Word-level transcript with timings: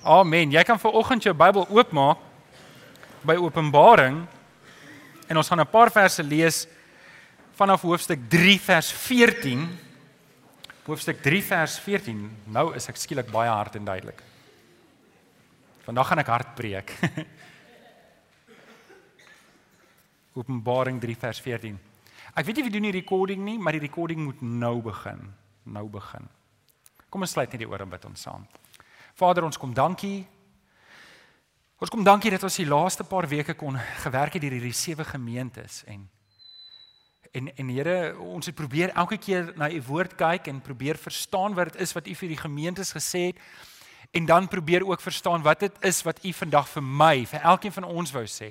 Amen. 0.00 0.48
Jy 0.48 0.62
kan 0.64 0.78
vir 0.80 0.94
oggend 0.96 1.26
jou 1.26 1.34
Bybel 1.36 1.66
oopmaak 1.68 2.16
by 3.20 3.34
Openbaring 3.36 4.22
en 5.28 5.36
ons 5.36 5.48
gaan 5.48 5.60
'n 5.60 5.68
paar 5.68 5.90
verse 5.92 6.22
lees 6.22 6.66
vanaf 7.52 7.82
hoofstuk 7.82 8.18
3 8.28 8.58
vers 8.60 8.92
14. 8.92 9.68
Hoofstuk 10.86 11.20
3 11.20 11.42
vers 11.42 11.78
14. 11.78 12.36
Nou 12.46 12.74
is 12.74 12.88
ek 12.88 12.96
skielik 12.96 13.30
baie 13.30 13.50
hard 13.50 13.76
en 13.76 13.84
duidelik. 13.84 14.22
Vandag 15.84 16.08
gaan 16.08 16.18
ek 16.18 16.26
hard 16.26 16.54
preek. 16.54 16.96
Openbaring 20.40 21.00
3 21.00 21.16
vers 21.16 21.40
14. 21.40 21.78
Ek 22.34 22.46
weet 22.46 22.56
nie 22.56 22.62
wie 22.64 22.72
doen 22.72 22.88
die 22.88 23.00
recording 23.00 23.44
nie, 23.44 23.58
maar 23.58 23.72
die 23.72 23.84
recording 23.84 24.24
moet 24.24 24.40
nou 24.40 24.80
begin. 24.80 25.34
Nou 25.64 25.88
begin. 25.88 26.28
Kom 27.10 27.20
ons 27.20 27.30
sluit 27.30 27.52
net 27.52 27.58
die 27.58 27.68
ore 27.68 27.82
en 27.82 27.90
bid 27.90 28.04
ons 28.04 28.20
saam. 28.22 28.46
Vader, 29.14 29.44
ons 29.44 29.58
kom 29.58 29.74
dankie. 29.74 30.26
Ons 31.80 31.90
kom 31.90 32.04
dankie 32.04 32.30
dat 32.30 32.42
ons 32.44 32.56
die 32.60 32.68
laaste 32.68 33.04
paar 33.08 33.28
weke 33.28 33.54
kon 33.54 33.78
gewerk 34.04 34.36
het 34.36 34.42
deur 34.42 34.56
hierdie 34.58 34.76
sewe 34.76 35.04
gemeentes 35.04 35.84
en 35.86 36.08
en 37.32 37.46
en 37.56 37.68
Here, 37.68 38.18
ons 38.18 38.46
het 38.46 38.54
probeer 38.54 38.90
elke 38.98 39.16
keer 39.16 39.52
na 39.56 39.70
u 39.70 39.82
woord 39.86 40.16
kyk 40.18 40.48
en 40.50 40.60
probeer 40.60 40.98
verstaan 40.98 41.54
wat 41.54 41.72
dit 41.72 41.82
is 41.82 41.92
wat 41.94 42.08
u 42.08 42.14
vir 42.14 42.28
die 42.28 42.40
gemeentes 42.40 42.90
gesê 42.92 43.30
het 43.30 43.38
en 44.10 44.26
dan 44.26 44.48
probeer 44.48 44.82
ook 44.86 45.00
verstaan 45.00 45.42
wat 45.42 45.60
dit 45.60 45.72
is 45.86 46.02
wat 46.02 46.24
u 46.24 46.32
vandag 46.32 46.68
vir 46.68 46.82
my, 46.82 47.26
vir 47.26 47.40
elkeen 47.40 47.72
van 47.72 47.84
ons 47.84 48.10
wou 48.10 48.26
sê. 48.26 48.50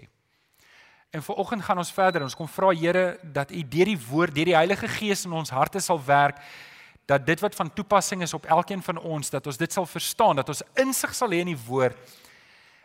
En 1.09 1.23
vir 1.25 1.35
oggend 1.35 1.63
gaan 1.63 1.77
ons 1.77 1.91
verder. 1.91 2.23
Ons 2.23 2.35
kom 2.37 2.47
vra 2.47 2.69
Here 2.69 3.17
dat 3.23 3.51
U 3.51 3.61
deur 3.67 3.89
die 3.89 3.99
woord, 4.09 4.35
deur 4.35 4.45
die 4.45 4.55
Heilige 4.55 4.87
Gees 4.87 5.25
in 5.25 5.33
ons 5.33 5.49
harte 5.49 5.81
sal 5.81 5.99
werk 6.05 6.37
dat 7.09 7.25
dit 7.25 7.39
wat 7.39 7.55
van 7.55 7.73
toepassing 7.73 8.21
is 8.21 8.33
op 8.33 8.45
elkeen 8.45 8.83
van 8.85 8.97
ons, 8.97 9.29
dat 9.29 9.47
ons 9.47 9.57
dit 9.57 9.73
sal 9.73 9.85
verstaan, 9.89 10.37
dat 10.37 10.49
ons 10.51 10.61
insig 10.77 11.15
sal 11.17 11.33
hê 11.33 11.41
in 11.41 11.49
die 11.55 11.63
woord. 11.65 11.97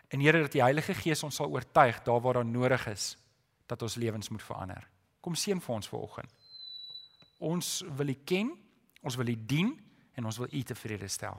En 0.09 0.23
Here 0.23 0.41
dat 0.47 0.55
die 0.55 0.62
Heilige 0.62 0.95
Gees 0.97 1.23
ons 1.27 1.37
sal 1.37 1.52
oortuig 1.52 2.00
daar 2.06 2.23
waar 2.24 2.41
daar 2.41 2.47
nodig 2.48 2.86
is 2.89 3.16
dat 3.69 3.83
ons 3.83 3.98
lewens 4.00 4.28
moet 4.33 4.42
verander. 4.42 4.86
Kom 5.20 5.36
seën 5.36 5.61
vir 5.61 5.75
ons 5.75 5.89
vanoggend. 5.89 6.31
Ons 7.44 7.83
wil 7.98 8.12
U 8.14 8.16
ken, 8.25 8.53
ons 9.03 9.16
wil 9.20 9.28
U 9.28 9.36
dien 9.36 9.75
en 10.16 10.25
ons 10.25 10.38
wil 10.41 10.48
U 10.53 10.62
tevrede 10.62 11.09
stel. 11.09 11.36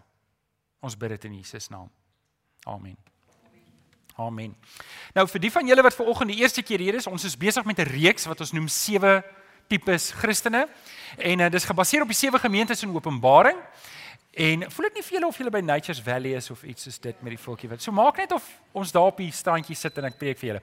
Ons 0.86 0.98
bid 0.98 1.16
dit 1.16 1.26
in 1.30 1.40
Jesus 1.40 1.70
naam. 1.74 1.90
Amen. 2.70 2.98
Amen. 4.16 4.54
Nou 5.16 5.26
vir 5.28 5.42
die 5.42 5.52
van 5.52 5.68
julle 5.68 5.84
wat 5.84 5.98
ver 5.98 6.12
oggend 6.12 6.32
die 6.32 6.42
eerste 6.44 6.62
keer 6.64 6.80
hier 6.80 7.00
is, 7.02 7.10
ons 7.10 7.26
is 7.26 7.38
besig 7.38 7.66
met 7.66 7.80
'n 7.80 7.90
reeks 7.90 8.30
wat 8.30 8.40
ons 8.40 8.54
noem 8.54 8.68
sewe 8.68 9.24
tipes 9.68 10.12
Christene. 10.12 10.68
En 11.18 11.40
uh, 11.40 11.50
dis 11.50 11.66
gebaseer 11.66 12.02
op 12.02 12.12
die 12.12 12.18
sewe 12.18 12.40
gemeentes 12.40 12.84
in 12.84 12.96
Openbaring. 12.96 13.58
En 14.36 14.66
voel 14.72 14.90
dit 14.90 14.98
nie 15.00 15.04
vir 15.08 15.16
julle 15.16 15.28
of 15.32 15.38
julle 15.40 15.52
by 15.54 15.62
Nature's 15.64 16.02
Valley 16.04 16.34
is 16.36 16.50
of 16.52 16.64
iets 16.68 16.84
soos 16.84 16.98
dit 17.00 17.22
met 17.24 17.32
die 17.32 17.40
voeltjie 17.40 17.70
wat. 17.72 17.84
So 17.84 17.96
maak 17.96 18.18
net 18.20 18.34
of 18.36 18.44
ons 18.76 18.92
daar 18.92 19.14
op 19.14 19.22
die 19.24 19.30
strandjie 19.32 19.78
sit 19.80 19.96
en 20.02 20.10
ek 20.10 20.18
preek 20.20 20.42
vir 20.42 20.50
julle. 20.50 20.62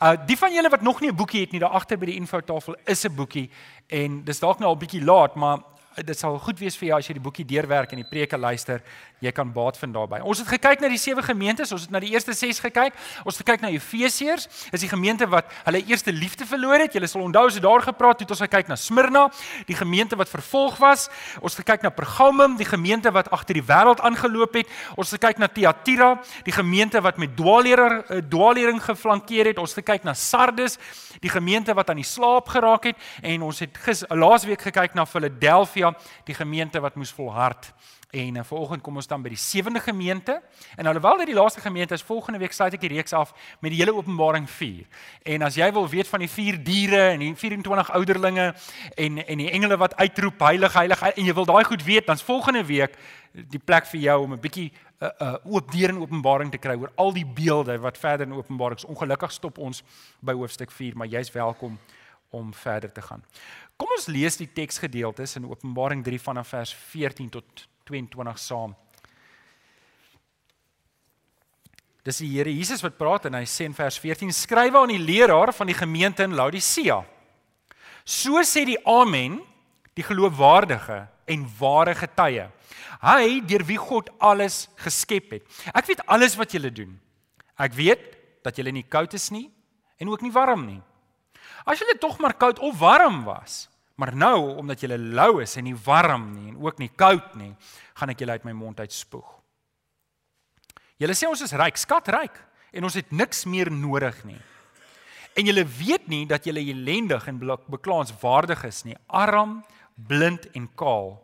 Uh 0.00 0.14
die 0.24 0.38
van 0.40 0.54
julle 0.56 0.70
wat 0.72 0.86
nog 0.86 1.02
nie 1.04 1.10
'n 1.10 1.16
boekie 1.16 1.42
het 1.44 1.52
nie, 1.52 1.60
daar 1.60 1.76
agter 1.76 1.98
by 1.98 2.06
die 2.06 2.16
infotafel 2.16 2.76
is 2.86 3.04
'n 3.04 3.14
boekie 3.14 3.50
en 3.88 4.24
dis 4.24 4.40
dalk 4.40 4.58
nou 4.58 4.70
al 4.70 4.76
bietjie 4.76 5.04
laat, 5.04 5.36
maar 5.36 5.60
dit 5.96 6.18
sal 6.18 6.38
goed 6.38 6.58
wees 6.58 6.76
vir 6.76 6.88
jou 6.88 6.98
as 6.98 7.08
jy 7.08 7.14
die 7.14 7.22
boekie 7.22 7.44
deurwerk 7.44 7.92
en 7.92 8.00
die 8.00 8.08
preke 8.08 8.38
luister 8.38 8.82
jy 9.20 9.32
kan 9.36 9.52
baat 9.52 9.78
vind 9.78 9.94
daarbey. 9.94 10.20
Ons 10.24 10.40
het 10.42 10.48
gekyk 10.48 10.80
na 10.80 10.88
die 10.88 11.00
sewe 11.00 11.22
gemeentes, 11.24 11.72
ons 11.74 11.84
het 11.84 11.92
na 11.92 12.00
die 12.02 12.12
eerste 12.14 12.32
6 12.36 12.60
gekyk. 12.64 12.96
Ons 13.24 13.36
het 13.36 13.44
gekyk 13.44 13.64
na 13.64 13.70
Efesiërs, 13.74 14.46
is 14.72 14.84
die 14.84 14.88
gemeente 14.90 15.28
wat 15.30 15.50
hulle 15.66 15.82
eerste 15.84 16.12
liefde 16.12 16.46
verloor 16.48 16.80
het. 16.80 16.96
Julle 16.96 17.08
sal 17.10 17.26
onthou 17.26 17.44
as 17.48 17.58
ons 17.58 17.64
daar 17.64 17.84
gepraat 17.84 18.24
het, 18.24 18.32
ons 18.32 18.40
het 18.40 18.48
gekyk 18.48 18.70
na 18.72 18.78
Smyrna, 18.80 19.26
die 19.68 19.76
gemeente 19.76 20.16
wat 20.16 20.32
vervolg 20.32 20.80
was. 20.80 21.08
Ons 21.40 21.56
het 21.56 21.66
gekyk 21.66 21.84
na 21.84 21.92
Pergamum, 21.94 22.56
die 22.60 22.68
gemeente 22.68 23.12
wat 23.12 23.28
agter 23.34 23.60
die 23.60 23.66
wêreld 23.66 24.00
aangeloop 24.00 24.56
het. 24.62 24.72
Ons 24.96 25.12
het 25.12 25.20
gekyk 25.20 25.42
na 25.42 25.50
Thyatira, 25.52 26.14
die 26.48 26.56
gemeente 26.56 27.02
wat 27.04 27.20
met 27.20 27.36
dwaalleraar 27.36 27.96
eh, 28.00 28.22
dwaallering 28.30 28.80
geflankeer 28.84 29.52
het. 29.52 29.60
Ons 29.60 29.76
het 29.76 29.84
gekyk 29.84 30.08
na 30.08 30.16
Sardes, 30.16 30.78
die 31.20 31.32
gemeente 31.32 31.76
wat 31.76 31.92
aan 31.92 32.00
die 32.00 32.08
slaap 32.08 32.48
geraak 32.48 32.88
het 32.88 32.96
en 33.22 33.42
ons 33.44 33.60
het 33.60 33.76
laasweek 34.08 34.62
gekyk 34.70 34.94
na 34.96 35.04
Philadelphia, 35.06 35.92
die 36.24 36.34
gemeente 36.34 36.80
wat 36.80 36.96
moes 36.96 37.12
volhard. 37.12 37.72
En 38.10 38.36
uh, 38.36 38.42
vanoggend 38.44 38.82
kom 38.82 38.96
ons 38.98 39.06
dan 39.06 39.22
by 39.22 39.30
die 39.30 39.38
sewende 39.38 39.80
gemeente. 39.80 40.40
En 40.76 40.86
alhoewel 40.86 41.22
dit 41.22 41.30
die 41.30 41.36
laaste 41.38 41.60
gemeente 41.60 41.94
is, 41.94 42.02
volgende 42.02 42.40
week 42.42 42.52
sluit 42.52 42.74
ek 42.74 42.82
die 42.82 42.90
reeks 42.90 43.12
af 43.14 43.30
met 43.62 43.70
die 43.70 43.78
hele 43.78 43.94
Openbaring 43.94 44.48
4. 44.50 44.82
En 45.34 45.46
as 45.46 45.54
jy 45.54 45.70
wil 45.72 45.86
weet 45.88 46.10
van 46.10 46.24
die 46.24 46.30
vier 46.30 46.58
diere 46.64 47.02
en 47.12 47.22
die 47.22 47.30
24 47.38 47.92
ouderlinge 47.94 48.50
en 48.96 49.22
en 49.26 49.44
die 49.44 49.50
engele 49.50 49.78
wat 49.78 49.94
uitroep 49.96 50.42
heilig 50.42 50.74
heilig 50.74 51.02
en 51.12 51.24
jy 51.24 51.34
wil 51.38 51.46
daai 51.46 51.64
goed 51.64 51.84
weet, 51.86 52.06
dan's 52.10 52.26
volgende 52.26 52.64
week 52.66 52.98
die 53.30 53.62
plek 53.62 53.86
vir 53.86 54.00
jou 54.00 54.18
om 54.24 54.32
'n 54.34 54.40
bietjie 54.40 54.72
'n 55.00 55.04
uh, 55.06 55.10
uh, 55.20 55.54
oop 55.54 55.70
deur 55.72 55.88
in 55.88 56.00
Openbaring 56.00 56.50
te 56.50 56.58
kry 56.58 56.74
oor 56.74 56.92
al 56.96 57.12
die 57.12 57.26
beelde 57.26 57.78
wat 57.78 57.98
verder 57.98 58.26
in 58.26 58.34
Openbaring 58.34 58.78
is. 58.78 58.84
Ongelukkig 58.84 59.32
stop 59.32 59.58
ons 59.58 59.82
by 60.20 60.32
hoofstuk 60.32 60.70
4, 60.70 60.96
maar 60.96 61.06
jy's 61.06 61.32
welkom 61.32 61.78
om 62.30 62.54
verder 62.54 62.92
te 62.92 63.02
gaan. 63.02 63.22
Kom 63.76 63.88
ons 63.96 64.06
lees 64.06 64.36
die 64.36 64.50
teksgedeeltes 64.52 65.36
in 65.36 65.48
Openbaring 65.48 66.04
3 66.04 66.20
vanaf 66.20 66.48
vers 66.48 66.74
14 66.74 67.28
tot 67.28 67.68
22 67.90 68.38
saam. 68.38 68.76
Dis 72.06 72.22
die 72.22 72.30
Here 72.32 72.52
Jesus 72.52 72.80
wat 72.84 72.96
praat 72.96 73.26
en 73.28 73.36
hy 73.36 73.44
sê 73.44 73.66
in 73.68 73.76
vers 73.76 73.98
14: 74.00 74.32
"Skrywe 74.32 74.78
aan 74.78 74.94
die 74.94 75.02
leraar 75.02 75.52
van 75.52 75.68
die 75.68 75.76
gemeente 75.76 76.24
in 76.24 76.34
Laodicea. 76.34 77.02
So 78.04 78.40
sê 78.42 78.64
die 78.64 78.80
Amen, 78.86 79.40
die 79.94 80.02
geloofwaardige 80.02 81.08
en 81.26 81.46
ware 81.58 81.94
getuie. 81.94 82.48
Hy 83.00 83.40
deur 83.46 83.64
wie 83.64 83.78
God 83.80 84.10
alles 84.18 84.68
geskep 84.76 85.30
het. 85.30 85.44
Ek 85.72 85.86
weet 85.86 86.04
alles 86.06 86.36
wat 86.36 86.52
julle 86.52 86.72
doen. 86.72 86.98
Ek 87.56 87.72
weet 87.76 88.02
dat 88.44 88.56
julle 88.56 88.72
nie 88.72 88.84
koud 88.84 89.14
is 89.14 89.30
nie 89.30 89.50
en 90.00 90.08
ook 90.08 90.22
nie 90.24 90.32
warm 90.32 90.66
nie. 90.66 90.80
As 91.64 91.80
julle 91.80 91.98
tog 92.00 92.18
maar 92.20 92.34
koud 92.34 92.58
of 92.58 92.78
warm 92.80 93.24
was, 93.24 93.69
Maar 94.00 94.14
nou 94.16 94.56
omdat 94.56 94.80
jy 94.80 94.96
lou 94.96 95.42
is 95.42 95.58
en 95.60 95.66
nie 95.68 95.76
warm 95.76 96.30
nie 96.32 96.52
en 96.54 96.60
ook 96.62 96.78
nie 96.80 96.88
koud 96.88 97.34
nie, 97.36 97.52
gaan 98.00 98.12
ek 98.14 98.22
julle 98.22 98.38
uit 98.38 98.46
my 98.48 98.54
mond 98.56 98.80
uitspoeg. 98.80 99.28
Julle 101.00 101.16
sê 101.16 101.28
ons 101.28 101.42
is 101.44 101.52
ryk, 101.56 101.76
skatryk 101.80 102.38
en 102.76 102.86
ons 102.88 102.96
het 102.96 103.12
niks 103.12 103.44
meer 103.50 103.68
nodig 103.72 104.16
nie. 104.28 104.40
En 105.38 105.46
julle 105.46 105.64
weet 105.64 106.08
nie 106.10 106.24
dat 106.28 106.46
julle 106.48 106.62
ellendig 106.72 107.26
en 107.30 107.40
beklaanswaardig 107.40 108.64
is 108.68 108.82
nie, 108.88 108.96
arm, 109.06 109.60
blind 109.94 110.48
en 110.56 110.66
kaal. 110.80 111.14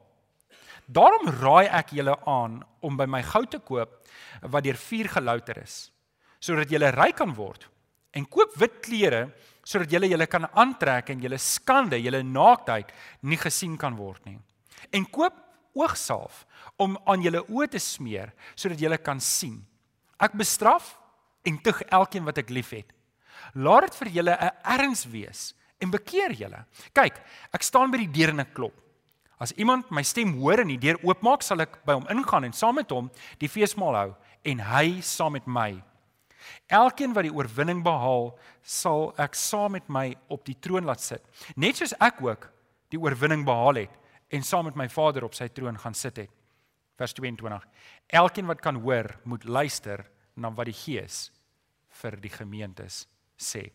Daarom 0.86 1.32
raai 1.41 1.66
ek 1.66 1.97
julle 1.97 2.15
aan 2.28 2.60
om 2.84 2.98
by 2.98 3.09
my 3.10 3.22
goud 3.26 3.50
te 3.50 3.59
koop 3.59 3.97
wat 4.42 4.66
deur 4.66 4.78
vuur 4.78 5.09
gelouter 5.16 5.59
is, 5.65 5.88
sodat 6.38 6.70
julle 6.70 6.92
ryk 6.94 7.19
kan 7.19 7.32
word. 7.34 7.66
En 8.16 8.25
koop 8.25 8.54
wit 8.60 8.81
klere 8.84 9.27
sodat 9.66 9.91
julle 9.93 10.09
julle 10.09 10.27
kan 10.31 10.47
aantrek 10.54 11.10
en 11.12 11.22
julle 11.22 11.38
skande, 11.43 11.99
julle 12.00 12.22
naaktheid 12.22 12.93
nie 13.27 13.38
gesien 13.41 13.77
kan 13.78 13.97
word 13.99 14.22
nie. 14.28 14.38
En 14.94 15.04
koop 15.10 15.34
oogsalf 15.77 16.44
om 16.81 16.97
aan 17.04 17.25
julle 17.25 17.43
oë 17.44 17.69
te 17.75 17.82
smeer 17.82 18.32
sodat 18.54 18.81
julle 18.81 18.99
kan 19.03 19.21
sien. 19.21 19.59
Ek 20.22 20.37
bestraf 20.38 20.94
en 21.47 21.59
tug 21.62 21.82
elkeen 21.93 22.25
wat 22.27 22.41
ek 22.41 22.53
liefhet. 22.54 22.88
Laat 23.54 23.87
dit 23.87 23.99
vir 24.00 24.12
julle 24.19 24.34
'n 24.41 24.50
erns 24.81 25.04
wees 25.04 25.54
en 25.81 25.91
bekeer 25.91 26.33
julle. 26.33 26.65
Kyk, 26.94 27.21
ek 27.53 27.62
staan 27.62 27.91
by 27.91 27.98
die 27.98 28.12
deur 28.12 28.31
en 28.31 28.41
ek 28.41 28.54
klop. 28.54 28.75
As 29.38 29.53
iemand 29.53 29.91
my 29.91 30.03
stem 30.03 30.33
hoor 30.41 30.60
en 30.60 30.69
die 30.69 30.81
deur 30.81 30.97
oopmaak, 31.04 31.43
sal 31.43 31.60
ek 31.60 31.84
by 31.84 31.93
hom 31.93 32.06
ingaan 32.09 32.44
en 32.44 32.53
saam 32.53 32.75
met 32.75 32.91
hom 32.91 33.10
die 33.38 33.48
feesmaal 33.48 33.94
hou 33.94 34.15
en 34.44 34.59
hy 34.59 35.00
saam 35.00 35.33
met 35.33 35.47
my. 35.47 35.83
Elkeen 36.67 37.15
wat 37.17 37.27
die 37.27 37.34
oorwinning 37.34 37.83
behaal, 37.84 38.33
sal 38.62 39.12
ek 39.23 39.34
saam 39.39 39.77
met 39.77 39.89
my 39.89 40.11
op 40.33 40.45
die 40.47 40.57
troon 40.61 40.87
laat 40.89 41.03
sit, 41.03 41.23
net 41.57 41.79
soos 41.79 41.95
ek 42.01 42.23
ook 42.25 42.49
die 42.93 43.01
oorwinning 43.01 43.45
behaal 43.47 43.83
het 43.84 43.95
en 44.34 44.43
saam 44.43 44.67
met 44.71 44.79
my 44.79 44.89
Vader 44.91 45.27
op 45.27 45.34
sy 45.39 45.49
troon 45.55 45.79
gaan 45.79 45.95
sit 45.95 46.17
het. 46.25 46.31
Vers 46.97 47.12
22. 47.12 47.67
Elkeen 48.09 48.49
wat 48.49 48.62
kan 48.65 48.79
hoor, 48.81 49.11
moet 49.25 49.45
luister 49.45 50.07
na 50.34 50.51
wat 50.51 50.71
die 50.71 50.77
Gees 50.77 51.31
vir 52.01 52.16
die 52.21 52.33
gemeentes 52.33 53.04
sê. 53.37 53.69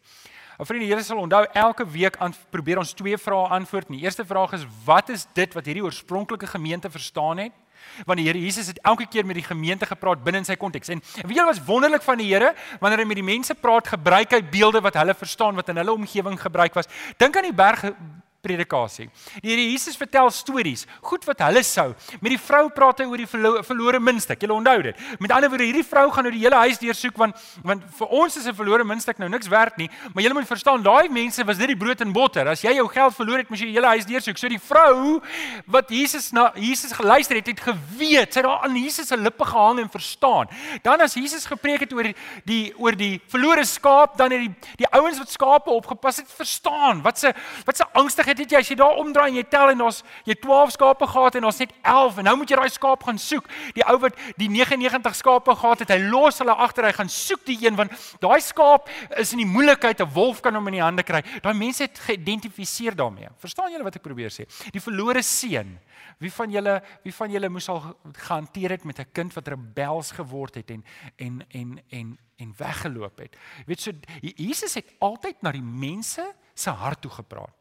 Ou 0.57 0.65
vriende, 0.65 0.89
julle 0.89 1.03
sal 1.06 1.21
onthou 1.21 1.44
elke 1.57 1.85
week 1.89 2.17
aan 2.21 2.33
probeer 2.53 2.81
ons 2.81 2.94
twee 2.97 3.17
vrae 3.17 3.50
antwoord. 3.57 3.89
Die 3.94 4.03
eerste 4.06 4.25
vraag 4.25 4.56
is 4.57 4.65
wat 4.85 5.09
is 5.13 5.27
dit 5.38 5.53
wat 5.57 5.69
hierdie 5.69 5.85
oorspronklike 5.85 6.50
gemeente 6.50 6.89
verstaan 6.89 7.45
het? 7.45 7.56
Want 8.05 8.19
die 8.19 8.27
Here 8.27 8.39
Jesus 8.39 8.67
het 8.67 8.79
elke 8.81 9.05
keer 9.05 9.25
met 9.25 9.35
die 9.35 9.45
gemeente 9.45 9.85
gepraat 9.85 10.23
binne 10.23 10.41
in 10.41 10.47
sy 10.47 10.55
konteks. 10.55 10.89
En 10.89 11.01
weet 11.25 11.37
jy 11.37 11.45
wat 11.45 11.61
wonderlik 11.65 12.05
van 12.05 12.17
die 12.17 12.29
Here? 12.31 12.53
Wanneer 12.79 13.03
hy 13.03 13.07
met 13.09 13.21
die 13.21 13.27
mense 13.27 13.55
praat, 13.55 13.87
gebruik 13.87 14.31
hy 14.31 14.41
beelde 14.51 14.81
wat 14.81 14.99
hulle 14.99 15.15
verstaan 15.17 15.55
wat 15.55 15.69
in 15.69 15.81
hulle 15.81 15.93
omgewing 15.93 16.39
gebruik 16.41 16.73
was. 16.77 16.89
Dink 17.17 17.37
aan 17.37 17.49
die 17.49 17.55
berg 17.55 17.85
predikasie. 18.41 19.09
Die 19.41 19.51
Here 19.51 19.63
Jesus 19.71 19.97
vertel 19.99 20.29
stories, 20.33 20.85
goed 21.01 21.25
wat 21.29 21.43
hulle 21.45 21.63
sou. 21.63 21.91
Met 22.19 22.33
die 22.33 22.39
vrou 22.41 22.69
praat 22.73 23.03
hy 23.03 23.07
oor 23.09 23.21
die 23.21 23.29
verlo 23.29 23.61
verlore 23.65 23.99
muntstuk. 24.01 24.41
Julle 24.41 24.55
onthou 24.57 24.77
dit. 24.89 25.01
Met 25.21 25.33
ander 25.35 25.51
woorde, 25.51 25.67
hierdie 25.69 25.85
vrou 25.85 26.07
gaan 26.11 26.27
nou 26.27 26.33
die 26.33 26.43
hele 26.43 26.59
huis 26.65 26.81
deursoek 26.81 27.17
want 27.21 27.38
want 27.65 27.83
vir 27.97 28.07
ons 28.21 28.38
is 28.38 28.47
'n 28.47 28.55
verlore 28.55 28.83
muntstuk 28.83 29.19
nou 29.19 29.29
niks 29.29 29.47
werd 29.47 29.77
nie, 29.77 29.89
maar 30.13 30.23
julle 30.23 30.33
moet 30.33 30.47
verstaan, 30.47 30.83
daai 30.83 31.09
mense 31.09 31.43
was 31.45 31.57
dit 31.57 31.67
die 31.67 31.77
brood 31.77 32.01
en 32.01 32.11
botter. 32.11 32.47
As 32.47 32.61
jy 32.61 32.73
jou 32.75 32.88
geld 32.88 33.15
verloor 33.15 33.38
het, 33.38 33.49
moet 33.49 33.59
jy 33.59 33.65
die 33.65 33.77
hele 33.77 33.88
huis 33.88 34.05
deursoek. 34.05 34.38
So 34.38 34.47
die 34.47 34.59
vrou 34.59 35.21
wat 35.67 35.89
Jesus 35.89 36.31
na 36.31 36.51
Jesus 36.55 36.91
geluister 36.91 37.35
het, 37.35 37.47
het 37.47 37.59
geweet, 37.59 38.33
sy 38.33 38.39
het 38.39 38.47
daar 38.47 38.63
aan 38.63 38.75
Jesus 38.75 39.07
se 39.07 39.17
lippe 39.17 39.45
gehang 39.45 39.79
en 39.79 39.89
verstaan. 39.89 40.47
Dan 40.81 41.01
as 41.01 41.13
Jesus 41.13 41.45
gepreek 41.45 41.79
het 41.81 41.93
oor 41.93 42.03
die, 42.03 42.15
die 42.45 42.73
oor 42.77 42.95
die 42.95 43.21
verlore 43.27 43.65
skaap, 43.65 44.17
dan 44.17 44.31
het 44.31 44.39
die 44.39 44.51
die 44.81 44.88
ouens 44.97 45.19
wat 45.21 45.31
skape 45.31 45.69
opgepas 45.69 46.21
het 46.21 46.29
verstaan 46.31 47.01
wat 47.05 47.19
se 47.19 47.33
wat 47.65 47.77
se 47.77 47.85
angstig 47.97 48.30
het, 48.31 48.41
het 48.43 48.53
jy 48.55 48.61
as 48.63 48.69
jy 48.71 48.77
daar 48.79 48.99
omdraai 49.01 49.29
en 49.29 49.37
jy 49.39 49.43
tel 49.51 49.71
en 49.73 49.83
daar's 49.83 50.01
jy 50.27 50.35
12 50.43 50.75
skape 50.77 51.07
gehad 51.11 51.37
en 51.37 51.47
daar's 51.47 51.59
net 51.61 51.73
11 51.81 52.21
en 52.21 52.29
nou 52.29 52.35
moet 52.41 52.53
jy 52.53 52.59
daai 52.59 52.73
skaap 52.73 53.05
gaan 53.07 53.19
soek. 53.21 53.49
Die 53.77 53.85
ou 53.91 53.97
wat 54.03 54.17
die 54.39 54.49
99 54.51 55.17
skape 55.19 55.55
gehad 55.61 55.83
het, 55.83 55.93
hy 55.93 55.99
los 56.11 56.41
hulle 56.41 56.55
agter, 56.55 56.87
hy 56.89 56.95
gaan 56.97 57.11
soek 57.11 57.45
die 57.47 57.57
een 57.65 57.77
want 57.79 57.95
daai 58.23 58.39
skaap 58.43 58.89
is 59.21 59.33
in 59.35 59.43
die 59.43 59.49
moeilikheid, 59.49 60.01
'n 60.01 60.13
wolf 60.15 60.41
kan 60.41 60.55
hom 60.55 60.67
in 60.67 60.79
die 60.79 60.83
hande 60.83 61.03
kry. 61.03 61.21
Daai 61.41 61.53
mense 61.53 61.83
het 61.83 61.99
geïdentifiseer 61.99 62.95
daarmee. 62.95 63.29
Verstaan 63.37 63.71
julle 63.71 63.83
wat 63.83 63.95
ek 63.95 64.03
probeer 64.03 64.29
sê? 64.29 64.45
Die 64.71 64.81
verlore 64.81 65.21
seun. 65.21 65.79
Wie 66.19 66.31
van 66.31 66.51
julle 66.51 66.81
wie 67.03 67.13
van 67.13 67.31
julle 67.31 67.49
moes 67.49 67.69
al 67.69 67.81
gehanteer 68.13 68.69
het 68.77 68.83
met 68.85 68.99
'n 68.99 69.11
kind 69.11 69.33
wat 69.33 69.47
rebels 69.47 70.11
geword 70.11 70.55
het 70.55 70.69
en 70.71 70.83
en 71.17 71.45
en 71.49 71.81
en 71.89 72.17
en 72.37 72.53
weggeloop 72.57 73.17
het. 73.17 73.37
Jy 73.57 73.65
weet 73.65 73.81
so 73.81 73.91
Jesus 74.21 74.73
het 74.73 74.93
altyd 74.99 75.41
na 75.41 75.51
die 75.51 75.61
mense 75.61 76.25
se 76.53 76.69
hart 76.69 77.01
toe 77.01 77.11
gepraat. 77.11 77.60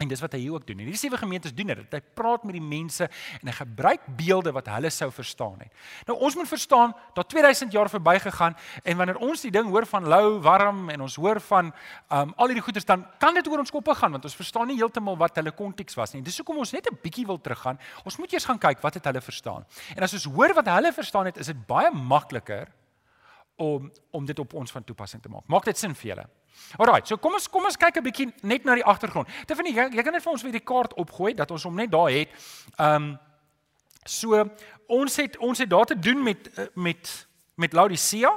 En 0.00 0.08
dis 0.08 0.20
wat 0.22 0.32
hy 0.32 0.38
hier 0.40 0.54
ook 0.54 0.64
doen. 0.64 0.78
Hierdie 0.80 0.96
sewe 0.96 1.18
gemeentes 1.20 1.52
doen 1.52 1.74
dit. 1.74 1.92
Hy 1.92 2.00
praat 2.16 2.44
met 2.48 2.56
die 2.56 2.64
mense 2.64 3.04
en 3.36 3.50
hy 3.50 3.52
gebruik 3.52 4.06
beelde 4.16 4.52
wat 4.56 4.70
hulle 4.72 4.88
sou 4.94 5.10
verstaan 5.12 5.58
het. 5.60 5.82
Nou 6.08 6.16
ons 6.24 6.38
moet 6.38 6.48
verstaan 6.48 6.94
dat 7.18 7.28
2000 7.28 7.76
jaar 7.76 7.90
verbygegaan 7.92 8.56
en 8.80 8.96
wanneer 8.96 9.20
ons 9.20 9.44
die 9.44 9.52
ding 9.52 9.68
hoor 9.68 9.84
van 9.90 10.08
lou, 10.08 10.38
warm 10.40 10.88
en 10.94 11.04
ons 11.04 11.18
hoor 11.20 11.42
van 11.50 11.68
um 12.16 12.32
al 12.40 12.52
hierdie 12.52 12.64
goeders 12.64 12.88
dan 12.88 13.04
kan 13.20 13.36
dit 13.36 13.52
oor 13.52 13.60
ons 13.60 13.74
koppe 13.74 13.94
gaan 14.00 14.16
want 14.16 14.24
ons 14.24 14.40
verstaan 14.40 14.72
nie 14.72 14.78
heeltemal 14.80 15.20
wat 15.20 15.36
hulle 15.36 15.52
konteks 15.52 15.98
was 16.00 16.16
nie. 16.16 16.24
Dis 16.24 16.40
hoekom 16.40 16.64
ons 16.64 16.72
net 16.72 16.88
'n 16.88 16.96
bietjie 17.02 17.26
wil 17.26 17.40
teruggaan. 17.40 17.78
Ons 18.04 18.16
moet 18.16 18.32
eers 18.32 18.48
gaan 18.48 18.58
kyk 18.58 18.80
wat 18.80 18.94
het 18.94 19.04
hulle 19.04 19.20
verstaan. 19.20 19.66
En 19.96 20.02
as 20.02 20.12
ons 20.12 20.24
hoor 20.24 20.54
wat 20.54 20.66
hulle 20.66 20.92
verstaan 20.92 21.26
het, 21.26 21.36
is 21.36 21.46
dit 21.46 21.66
baie 21.66 21.92
makliker 21.92 22.72
om 23.56 23.92
om 24.10 24.24
dit 24.24 24.38
op 24.38 24.54
ons 24.54 24.72
van 24.72 24.84
toepassing 24.84 25.22
te 25.22 25.28
maak. 25.28 25.44
Maak 25.46 25.64
dit 25.64 25.78
sin 25.78 25.94
vir 25.94 26.14
julle? 26.14 26.39
Alraai, 26.78 27.00
so 27.04 27.16
kom 27.18 27.34
ons 27.34 27.48
kom 27.48 27.64
ons 27.64 27.76
kyk 27.76 27.96
'n 27.96 28.02
bietjie 28.02 28.32
net 28.42 28.64
na 28.64 28.74
die 28.74 28.84
agtergrond. 28.84 29.28
Tiffany, 29.46 29.72
jy, 29.74 29.88
jy 29.96 30.02
kan 30.02 30.12
net 30.12 30.22
vir 30.22 30.32
ons 30.32 30.42
weer 30.42 30.52
die 30.52 30.64
kaart 30.64 30.94
opgooi 30.94 31.34
dat 31.34 31.50
ons 31.50 31.64
hom 31.64 31.74
net 31.74 31.90
daar 31.90 32.10
het. 32.10 32.28
Ehm 32.78 32.94
um, 32.94 33.18
so 34.04 34.44
ons 34.86 35.16
het 35.16 35.36
ons 35.38 35.58
het 35.58 35.70
daar 35.70 35.84
te 35.84 35.98
doen 35.98 36.22
met 36.22 36.50
eh, 36.54 36.66
met 36.74 37.26
met 37.54 37.72
Laodicea 37.72 38.32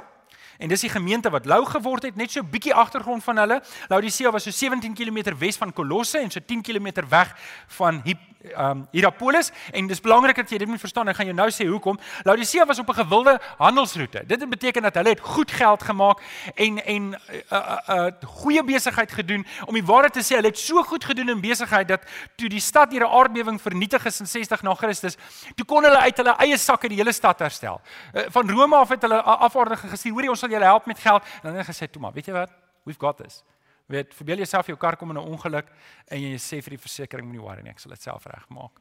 en 0.58 0.68
dis 0.68 0.80
die 0.80 0.90
gemeente 0.90 1.30
wat 1.30 1.46
lou 1.46 1.64
geword 1.66 2.02
het, 2.02 2.16
net 2.16 2.30
so 2.30 2.40
'n 2.40 2.50
bietjie 2.50 2.74
agtergrond 2.74 3.24
van 3.24 3.36
hulle. 3.36 3.62
Laodicea 3.88 4.30
was 4.30 4.42
so 4.42 4.50
17 4.50 4.94
km 4.94 5.36
wes 5.38 5.56
van 5.56 5.72
Kolosse 5.72 6.18
en 6.18 6.30
so 6.30 6.40
10 6.46 6.62
km 6.62 7.08
weg 7.08 7.36
van 7.66 8.00
Hip, 8.04 8.18
um 8.58 8.86
Hierapolis 8.92 9.50
en 9.72 9.86
dis 9.88 10.00
belangrik 10.00 10.36
dat 10.36 10.50
jy 10.50 10.58
dit 10.58 10.68
moet 10.68 10.80
verstaan. 10.80 11.08
Ek 11.08 11.16
gaan 11.16 11.30
jou 11.30 11.36
nou 11.36 11.48
sê 11.54 11.66
hoekom. 11.68 11.98
Laodicea 12.28 12.66
was 12.66 12.78
op 12.78 12.88
'n 12.88 12.94
gewilde 12.94 13.40
handelsroete. 13.58 14.24
Dit 14.26 14.48
beteken 14.48 14.82
dat 14.82 14.94
hulle 14.94 15.08
het 15.08 15.20
goed 15.20 15.50
geld 15.50 15.82
gemaak 15.82 16.20
en 16.54 16.84
en 16.84 17.02
'n 17.10 17.16
uh, 17.52 17.58
uh, 17.58 17.78
uh, 17.88 18.12
goeie 18.24 18.64
besigheid 18.64 19.12
gedoen. 19.12 19.46
Om 19.66 19.74
die 19.74 19.84
waarheid 19.84 20.12
te 20.12 20.20
sê, 20.22 20.36
hulle 20.36 20.48
het 20.48 20.58
so 20.58 20.82
goed 20.82 21.04
gedoen 21.04 21.28
in 21.28 21.40
besigheid 21.40 21.88
dat 21.88 22.02
toe 22.36 22.48
die 22.48 22.60
stad 22.60 22.90
deur 22.90 23.00
'n 23.00 23.12
aardbewing 23.12 23.60
vernietig 23.60 24.04
is 24.04 24.20
in 24.20 24.26
60 24.26 24.62
na 24.62 24.74
Christus, 24.74 25.16
toe 25.54 25.66
kon 25.66 25.82
hulle 25.84 25.98
uit 25.98 26.16
hulle 26.16 26.36
eie 26.36 26.56
sakke 26.56 26.88
die 26.88 26.96
hele 26.96 27.12
stad 27.12 27.38
herstel. 27.38 27.80
Uh, 28.12 28.22
van 28.28 28.50
Rome 28.50 28.76
af 28.76 28.88
het 28.88 29.02
hulle 29.02 29.22
afvaardigers 29.22 29.92
gesê, 29.92 30.10
"Hoerie, 30.10 30.30
ons 30.30 30.38
sal 30.38 30.48
julle 30.54 30.70
help 30.70 30.86
met 30.86 30.98
geld." 30.98 31.22
En 31.22 31.48
dan 31.48 31.54
het 31.54 31.66
hulle 31.66 31.74
gesê, 31.74 31.90
"Toe 31.90 32.02
maar, 32.02 32.12
weet 32.12 32.26
jy 32.26 32.32
wat? 32.32 32.50
We've 32.84 33.00
got 33.00 33.16
this." 33.16 33.42
Weet, 33.86 34.14
verbeel 34.16 34.40
jouself 34.40 34.66
jou 34.66 34.78
kar 34.80 34.96
kom 34.96 35.10
in 35.10 35.16
'n 35.16 35.28
ongeluk 35.28 35.66
en 36.08 36.20
jy 36.20 36.36
sê 36.38 36.62
vir 36.62 36.70
die 36.70 36.78
versekerings 36.78 37.26
moenie 37.28 37.44
worry 37.44 37.62
nie, 37.62 37.70
ek 37.70 37.78
sal 37.78 37.90
dit 37.90 38.02
self 38.02 38.24
regmaak. 38.24 38.80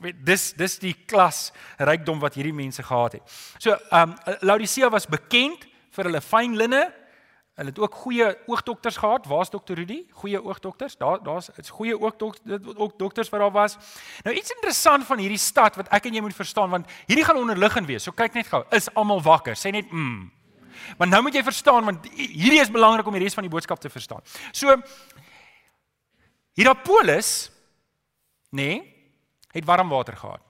Weet, 0.00 0.24
dis 0.24 0.52
dis 0.52 0.78
die 0.78 0.94
klas 1.06 1.52
rykdom 1.78 2.20
wat 2.20 2.34
hierdie 2.34 2.54
mense 2.54 2.82
gehad 2.82 3.12
het. 3.12 3.22
So, 3.58 3.72
ehm 3.90 4.10
um, 4.10 4.36
Laodicea 4.40 4.90
was 4.90 5.06
bekend 5.06 5.66
vir 5.90 6.04
hulle 6.04 6.20
fyn 6.20 6.56
linne. 6.56 6.92
Hulle 7.54 7.70
het 7.70 7.78
ook 7.78 7.94
goeie 7.94 8.26
oogdokters 8.46 8.96
gehad. 8.96 9.26
Waar's 9.26 9.50
dokter 9.50 9.76
Rudy? 9.76 10.04
Goeie 10.10 10.42
oogdokters. 10.42 10.96
Daar 10.96 11.22
daar's 11.22 11.48
is 11.56 11.70
goeie 11.70 11.98
oogdokters 12.00 12.76
ook 12.76 12.98
dokters 12.98 13.28
wat 13.28 13.40
daar 13.40 13.52
was. 13.52 13.76
Nou 14.22 14.36
iets 14.36 14.50
interessant 14.50 15.06
van 15.06 15.18
hierdie 15.18 15.38
stad 15.38 15.76
wat 15.76 15.88
ek 15.88 16.06
en 16.06 16.14
jy 16.14 16.20
moet 16.20 16.34
verstaan 16.34 16.70
want 16.70 16.90
hierdie 17.06 17.24
gaan 17.24 17.36
onderliggend 17.36 17.86
wees. 17.86 18.02
So 18.02 18.12
kyk 18.12 18.34
net 18.34 18.46
gou, 18.46 18.64
is 18.70 18.90
almal 18.94 19.22
wakker? 19.22 19.54
Sê 19.54 19.70
net 19.70 19.90
mm. 19.90 20.30
Maar 20.98 21.08
nou 21.08 21.22
moet 21.22 21.34
jy 21.34 21.42
verstaan 21.42 21.84
want 21.84 22.06
hierdie 22.12 22.60
is 22.60 22.70
belangrik 22.70 23.06
om 23.06 23.12
die 23.16 23.22
res 23.22 23.34
van 23.34 23.46
die 23.46 23.52
boodskap 23.52 23.80
te 23.80 23.90
verstaan. 23.90 24.22
So 24.52 24.76
Hierapolis 26.54 27.50
nê 28.54 28.66
nee, 28.66 28.82
het 29.50 29.64
warm 29.64 29.88
water 29.88 30.16
gehad. 30.16 30.42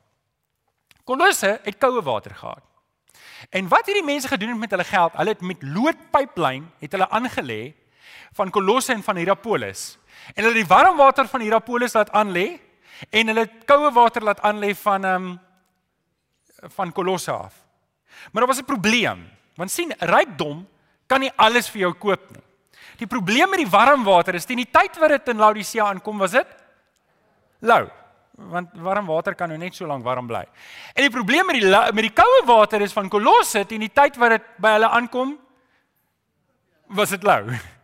Kolosse 1.04 1.58
het 1.64 1.78
koue 1.78 2.02
water 2.02 2.34
gehad. 2.34 2.62
En 3.50 3.68
wat 3.68 3.86
hierdie 3.86 4.04
mense 4.04 4.28
gedoen 4.28 4.54
het 4.54 4.58
met 4.58 4.70
hulle 4.70 4.84
geld, 4.84 5.16
hulle 5.16 5.32
het 5.32 5.40
met 5.40 5.62
loodpyplyn 5.62 6.68
het 6.80 6.92
hulle 6.92 7.08
aangelê 7.08 7.74
van 8.36 8.50
Kolosse 8.50 8.92
en 8.92 9.02
van 9.02 9.16
Hierapolis. 9.16 9.98
En 10.34 10.44
hulle 10.44 10.58
het 10.58 10.62
die 10.62 10.76
warm 10.76 10.96
water 10.96 11.28
van 11.28 11.40
Hierapolis 11.40 11.92
laat 11.92 12.12
aanlê 12.12 12.46
en 13.10 13.26
hulle 13.26 13.46
het 13.46 13.64
koue 13.68 13.92
water 13.92 14.24
laat 14.24 14.40
aanlê 14.40 14.74
van 14.76 15.04
ehm 15.04 15.24
um, 15.24 15.40
van 16.76 16.92
Kolosse 16.92 17.32
af. 17.32 17.54
Maar 18.32 18.42
daar 18.42 18.52
was 18.52 18.60
'n 18.60 18.64
probleem. 18.64 19.28
Want 19.58 19.70
sien, 19.70 19.92
rykdom 20.00 20.64
kan 21.06 21.22
nie 21.22 21.32
alles 21.36 21.68
vir 21.70 21.86
jou 21.86 21.92
koop 22.06 22.30
nie. 22.34 22.42
Die 22.98 23.10
probleem 23.10 23.50
met 23.50 23.62
die 23.62 23.70
warm 23.70 24.04
water 24.06 24.36
is 24.38 24.46
teen 24.46 24.62
die 24.62 24.70
tyd 24.70 24.96
wat 25.02 25.16
dit 25.16 25.30
in 25.32 25.42
Laodicea 25.42 25.86
aankom, 25.90 26.18
was 26.22 26.34
dit 26.36 26.56
lou. 27.66 27.84
Want 28.50 28.74
warm 28.82 29.06
water 29.06 29.36
kan 29.38 29.50
nou 29.50 29.58
net 29.58 29.76
so 29.76 29.86
lank 29.86 30.04
warm 30.06 30.26
bly. 30.26 30.42
En 30.94 31.06
die 31.06 31.12
probleem 31.12 31.46
met 31.46 31.60
die 31.60 31.70
met 31.70 32.06
die 32.08 32.14
koue 32.14 32.42
water 32.46 32.82
is 32.82 32.94
van 32.94 33.10
Kolosse 33.10 33.64
teen 33.66 33.84
die 33.84 33.92
tyd 33.94 34.18
wat 34.18 34.36
dit 34.36 34.48
by 34.62 34.74
hulle 34.74 34.90
aankom, 34.90 35.36
was 36.98 37.14
dit 37.14 37.22
lou. 37.22 37.42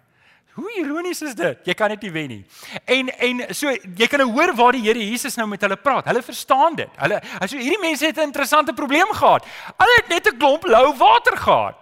Hoe 0.60 0.72
ironies 0.76 1.22
is 1.24 1.34
dit? 1.38 1.60
Jy 1.64 1.74
kan 1.78 1.92
dit 1.94 2.02
nie 2.06 2.12
wen 2.12 2.32
nie. 2.34 2.40
En 2.84 3.08
en 3.28 3.42
so 3.56 3.72
jy 3.72 4.08
kan 4.10 4.20
nou 4.20 4.28
hoor 4.34 4.52
waar 4.58 4.76
die 4.76 4.82
Here 4.84 5.00
Jesus 5.00 5.38
nou 5.40 5.46
met 5.48 5.62
hulle 5.64 5.78
praat. 5.80 6.08
Hulle 6.10 6.22
verstaan 6.22 6.76
dit. 6.76 6.98
Hulle 7.00 7.20
so 7.46 7.56
hierdie 7.56 7.80
mense 7.80 8.06
het 8.06 8.18
'n 8.18 8.28
interessante 8.28 8.72
probleem 8.76 9.08
gehad. 9.12 9.46
Hulle 9.76 9.94
het 9.96 10.08
net 10.08 10.26
'n 10.28 10.36
klomp 10.38 10.64
lou 10.64 10.96
water 10.96 11.36
gehad. 11.36 11.76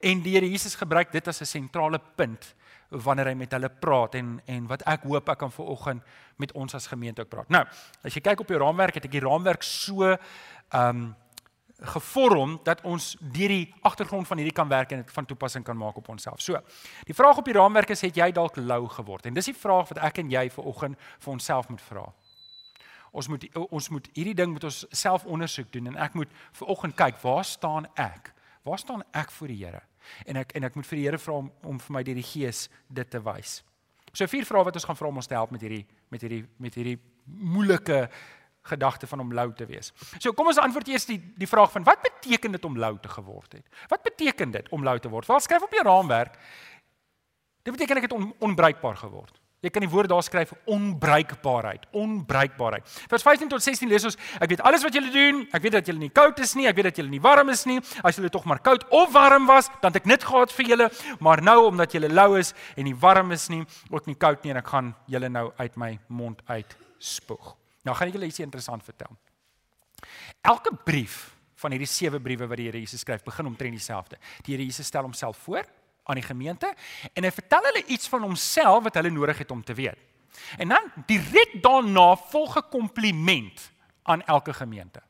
En 0.00 0.22
die 0.22 0.34
Here 0.34 0.50
Jesus 0.50 0.74
gebruik 0.74 1.12
dit 1.12 1.28
as 1.28 1.40
'n 1.40 1.46
sentrale 1.46 2.00
punt 2.16 2.54
wanneer 2.88 3.26
hy 3.26 3.34
met 3.34 3.52
hulle 3.52 3.68
praat 3.68 4.14
en 4.14 4.40
en 4.46 4.66
wat 4.66 4.82
ek 4.88 5.02
hoop 5.02 5.28
ek 5.28 5.38
kan 5.38 5.52
vanoggend 5.52 6.02
met 6.36 6.52
ons 6.52 6.74
as 6.74 6.86
gemeente 6.86 7.22
ook 7.22 7.28
praat. 7.28 7.48
Nou, 7.48 7.64
as 8.02 8.14
jy 8.14 8.20
kyk 8.20 8.40
op 8.40 8.48
die 8.48 8.58
raamwerk, 8.58 8.94
het 8.94 9.04
ek 9.04 9.10
die 9.10 9.24
raamwerk 9.24 9.62
so 9.62 10.04
ehm 10.04 10.88
um, 10.88 11.16
gevorm 11.78 12.58
dat 12.66 12.80
ons 12.82 13.16
deur 13.20 13.48
die 13.48 13.74
agtergrond 13.86 14.26
van 14.26 14.40
hierdie 14.40 14.54
kan 14.54 14.68
werk 14.68 14.90
en 14.92 15.02
dit 15.02 15.12
van 15.14 15.26
toepassing 15.26 15.64
kan 15.64 15.76
maak 15.76 15.96
op 15.96 16.08
onsself. 16.08 16.40
So, 16.42 16.58
die 17.06 17.14
vraag 17.14 17.38
op 17.38 17.44
die 17.44 17.54
raamwerk 17.54 17.92
is 17.94 18.00
het 18.00 18.16
jy 18.16 18.32
dalk 18.34 18.56
lou 18.56 18.88
geword? 18.88 19.26
En 19.26 19.34
dis 19.34 19.50
die 19.52 19.54
vraag 19.54 19.88
wat 19.92 20.00
ek 20.10 20.18
en 20.18 20.30
jy 20.30 20.48
vir 20.50 20.64
oggend 20.64 20.98
vir 21.18 21.32
onsself 21.32 21.68
moet 21.68 21.82
vra. 21.82 22.06
Ons 23.12 23.28
moet 23.28 23.46
ons 23.70 23.88
moet 23.88 24.08
hierdie 24.14 24.34
ding 24.34 24.52
met 24.52 24.64
ons 24.64 24.80
self 24.90 25.24
ondersoek 25.24 25.70
doen 25.72 25.92
en 25.92 26.00
ek 26.02 26.18
moet 26.18 26.34
vir 26.58 26.74
oggend 26.74 26.96
kyk, 26.98 27.22
waar 27.22 27.44
staan 27.44 27.86
ek? 27.94 28.32
Waar 28.66 28.78
staan 28.78 29.04
ek 29.16 29.30
voor 29.30 29.48
die 29.48 29.64
Here? 29.64 29.82
En 30.26 30.36
ek 30.36 30.52
en 30.58 30.64
ek 30.64 30.74
moet 30.74 30.86
vir 30.86 30.98
die 30.98 31.06
Here 31.06 31.18
vra 31.18 31.38
om 31.44 31.52
om 31.62 31.78
vir 31.78 31.94
my 31.94 32.02
deur 32.02 32.18
die 32.18 32.26
Gees 32.26 32.66
dit 32.88 33.10
te 33.10 33.22
wys. 33.22 33.62
So 34.12 34.26
vier 34.26 34.46
vrae 34.48 34.66
wat 34.66 34.76
ons 34.76 34.88
gaan 34.88 34.98
vra 34.98 35.08
om 35.08 35.22
ons 35.22 35.30
te 35.30 35.36
help 35.36 35.54
met 35.54 35.62
hierdie 35.62 35.86
met 36.10 36.24
hierdie 36.24 36.44
met 36.58 36.74
hierdie 36.74 36.98
moeilike 37.28 38.08
gedagte 38.68 39.06
van 39.10 39.20
om 39.24 39.34
lou 39.34 39.48
te 39.56 39.66
wees. 39.66 39.92
So 40.18 40.32
kom 40.36 40.50
ons 40.52 40.60
antwoord 40.62 40.88
eers 40.88 41.08
die 41.08 41.18
die 41.38 41.48
vraag 41.48 41.72
van 41.74 41.86
wat 41.88 42.04
beteken 42.04 42.56
dit 42.56 42.64
om 42.64 42.78
lou 42.78 42.94
te 43.02 43.08
geword 43.08 43.58
het? 43.58 43.66
Wat 43.88 44.02
beteken 44.02 44.54
dit 44.54 44.68
om 44.74 44.84
lou 44.84 44.98
te 44.98 45.10
word? 45.12 45.26
Wel 45.26 45.40
skryf 45.40 45.66
op 45.66 45.72
jou 45.72 45.84
raamwerk. 45.88 46.38
Dit 47.62 47.74
beteken 47.74 47.96
ek 47.96 48.08
het 48.08 48.16
on, 48.16 48.32
onbruikbaar 48.38 48.96
geword. 48.96 49.36
Jy 49.58 49.72
kan 49.74 49.82
die 49.82 49.90
woord 49.90 50.06
daar 50.06 50.22
skryf 50.22 50.52
onbruikbaarheid, 50.70 51.88
onbruikbaarheid. 51.98 52.84
Vers 53.10 53.24
15 53.26 53.48
tot 53.50 53.62
16 53.64 53.90
lees 53.90 54.06
ons: 54.06 54.14
Ek 54.38 54.52
weet 54.52 54.62
alles 54.62 54.84
wat 54.86 54.94
julle 54.94 55.10
doen. 55.10 55.40
Ek 55.50 55.64
weet 55.64 55.74
dat 55.80 55.90
julle 55.90 55.98
nie 55.98 56.12
koud 56.14 56.38
is 56.44 56.54
nie. 56.54 56.68
Ek 56.70 56.78
weet 56.78 56.92
dat 56.92 57.00
julle 57.02 57.10
nie 57.10 57.22
warm 57.24 57.50
is 57.50 57.64
nie. 57.66 57.80
As 58.06 58.20
julle 58.20 58.30
tog 58.30 58.46
maar 58.46 58.62
koud 58.62 58.86
of 58.94 59.10
warm 59.16 59.50
was, 59.50 59.66
dan 59.82 59.90
het 59.90 60.04
ek 60.04 60.06
net 60.06 60.26
gehad 60.28 60.54
vir 60.54 60.70
julle, 60.74 60.90
maar 61.18 61.42
nou 61.42 61.58
omdat 61.72 61.96
julle 61.98 62.12
lou 62.12 62.36
is 62.38 62.54
en 62.76 62.86
nie 62.86 62.94
warm 62.94 63.34
is 63.34 63.48
nie, 63.50 63.64
ook 63.90 64.06
nie 64.06 64.14
koud 64.14 64.46
nie 64.46 64.54
en 64.54 64.62
ek 64.62 64.70
gaan 64.70 64.94
julle 65.10 65.32
nou 65.32 65.48
uit 65.58 65.80
my 65.82 65.96
mond 66.06 66.38
uit 66.46 66.78
spoeg. 67.02 67.56
Nou 67.88 67.96
gaan 67.96 68.10
ek 68.10 68.18
julle 68.18 68.28
iets 68.28 68.42
interessant 68.44 68.84
vertel. 68.84 69.16
Elke 70.44 70.74
brief 70.84 71.30
van 71.58 71.72
hierdie 71.74 71.88
sewe 71.90 72.20
briewe 72.22 72.46
wat 72.46 72.60
die 72.60 72.68
Here 72.68 72.82
Jesus 72.82 73.00
skryf, 73.02 73.24
begin 73.24 73.48
omtrent 73.48 73.74
dieselfde. 73.74 74.18
Die 74.44 74.54
Here 74.54 74.66
Jesus 74.66 74.86
stel 74.86 75.08
homself 75.08 75.40
voor 75.46 75.64
aan 76.08 76.20
die 76.20 76.26
gemeente 76.26 76.68
en 77.14 77.24
hy 77.24 77.32
vertel 77.32 77.64
hulle 77.70 77.82
iets 77.88 78.08
van 78.12 78.26
homself 78.28 78.84
wat 78.84 79.00
hulle 79.00 79.12
nodig 79.12 79.40
het 79.40 79.50
om 79.50 79.64
te 79.64 79.74
weet. 79.76 79.98
En 80.60 80.70
dan 80.70 80.92
direk 81.08 81.58
daarna 81.64 82.12
volg 82.28 82.56
'n 82.60 82.68
kompliment 82.70 83.70
aan 84.02 84.22
elke 84.22 84.52
gemeente. 84.52 85.00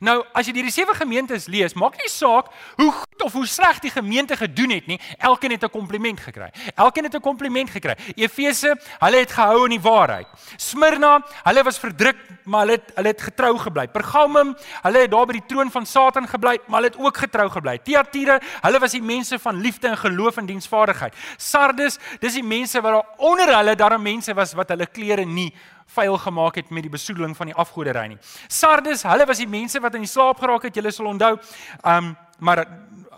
Nou, 0.00 0.20
as 0.36 0.48
jy 0.48 0.54
die 0.56 0.72
sewe 0.72 0.94
gemeentes 0.96 1.46
lees, 1.50 1.74
maak 1.78 1.96
nie 2.00 2.10
saak 2.10 2.50
hoe 2.78 2.90
goed 2.92 3.24
of 3.24 3.34
hoe 3.36 3.46
sleg 3.46 3.80
die 3.84 3.92
gemeente 3.92 4.36
gedoen 4.38 4.72
het 4.76 4.86
nie, 4.86 4.98
elkeen 5.18 5.56
het 5.56 5.64
'n 5.64 5.70
kompliment 5.70 6.20
gekry. 6.20 6.50
Elkeen 6.74 7.04
het 7.04 7.14
'n 7.14 7.20
kompliment 7.20 7.70
gekry. 7.70 7.96
Efese, 8.16 8.76
hulle 8.98 9.16
het 9.16 9.32
gehou 9.32 9.64
aan 9.64 9.70
die 9.70 9.80
waarheid. 9.80 10.26
Smyrna, 10.56 11.22
hulle 11.44 11.62
was 11.62 11.78
verdruk, 11.78 12.16
maar 12.44 12.60
hulle 12.60 12.72
het 12.72 12.92
hulle 12.94 13.08
het 13.08 13.22
getrou 13.22 13.58
gebly. 13.58 13.86
Pergamum, 13.88 14.56
hulle 14.82 14.98
het 14.98 15.10
daar 15.10 15.26
by 15.26 15.32
die 15.32 15.46
troon 15.46 15.70
van 15.70 15.86
Satan 15.86 16.28
gebly, 16.28 16.58
maar 16.66 16.82
hulle 16.82 16.92
het 16.92 16.98
ook 16.98 17.16
getrou 17.16 17.48
gebly. 17.50 17.78
Thyatira, 17.78 18.40
hulle 18.60 18.78
was 18.78 18.92
die 18.92 19.02
mense 19.02 19.38
van 19.38 19.60
liefde 19.60 19.88
en 19.88 19.96
geloof 19.96 20.36
en 20.36 20.46
diensvaardigheid. 20.46 21.14
Sardes, 21.36 21.98
dis 22.20 22.34
die 22.34 22.42
mense 22.42 22.80
wat 22.80 22.92
daar 22.92 23.06
onder 23.16 23.56
hulle 23.56 23.76
daar 23.76 24.00
mense 24.00 24.34
was 24.34 24.52
wat 24.52 24.68
hulle 24.68 24.86
klere 24.86 25.24
nie 25.24 25.52
vuil 25.88 26.18
gemaak 26.18 26.54
het 26.60 26.70
met 26.70 26.84
die 26.84 26.92
besoedeling 26.92 27.36
van 27.36 27.50
die 27.50 27.56
afgoderry 27.56 28.06
nie. 28.12 28.18
Sardes, 28.46 29.02
hulle 29.08 29.26
was 29.26 29.40
die 29.40 29.48
mense 29.48 29.80
wat 29.80 29.94
in 29.96 30.04
die 30.04 30.10
slaap 30.10 30.40
geraak 30.42 30.68
het, 30.68 30.76
julle 30.76 30.92
sal 30.94 31.10
onthou. 31.14 31.36
Um 31.82 32.16
maar 32.38 32.60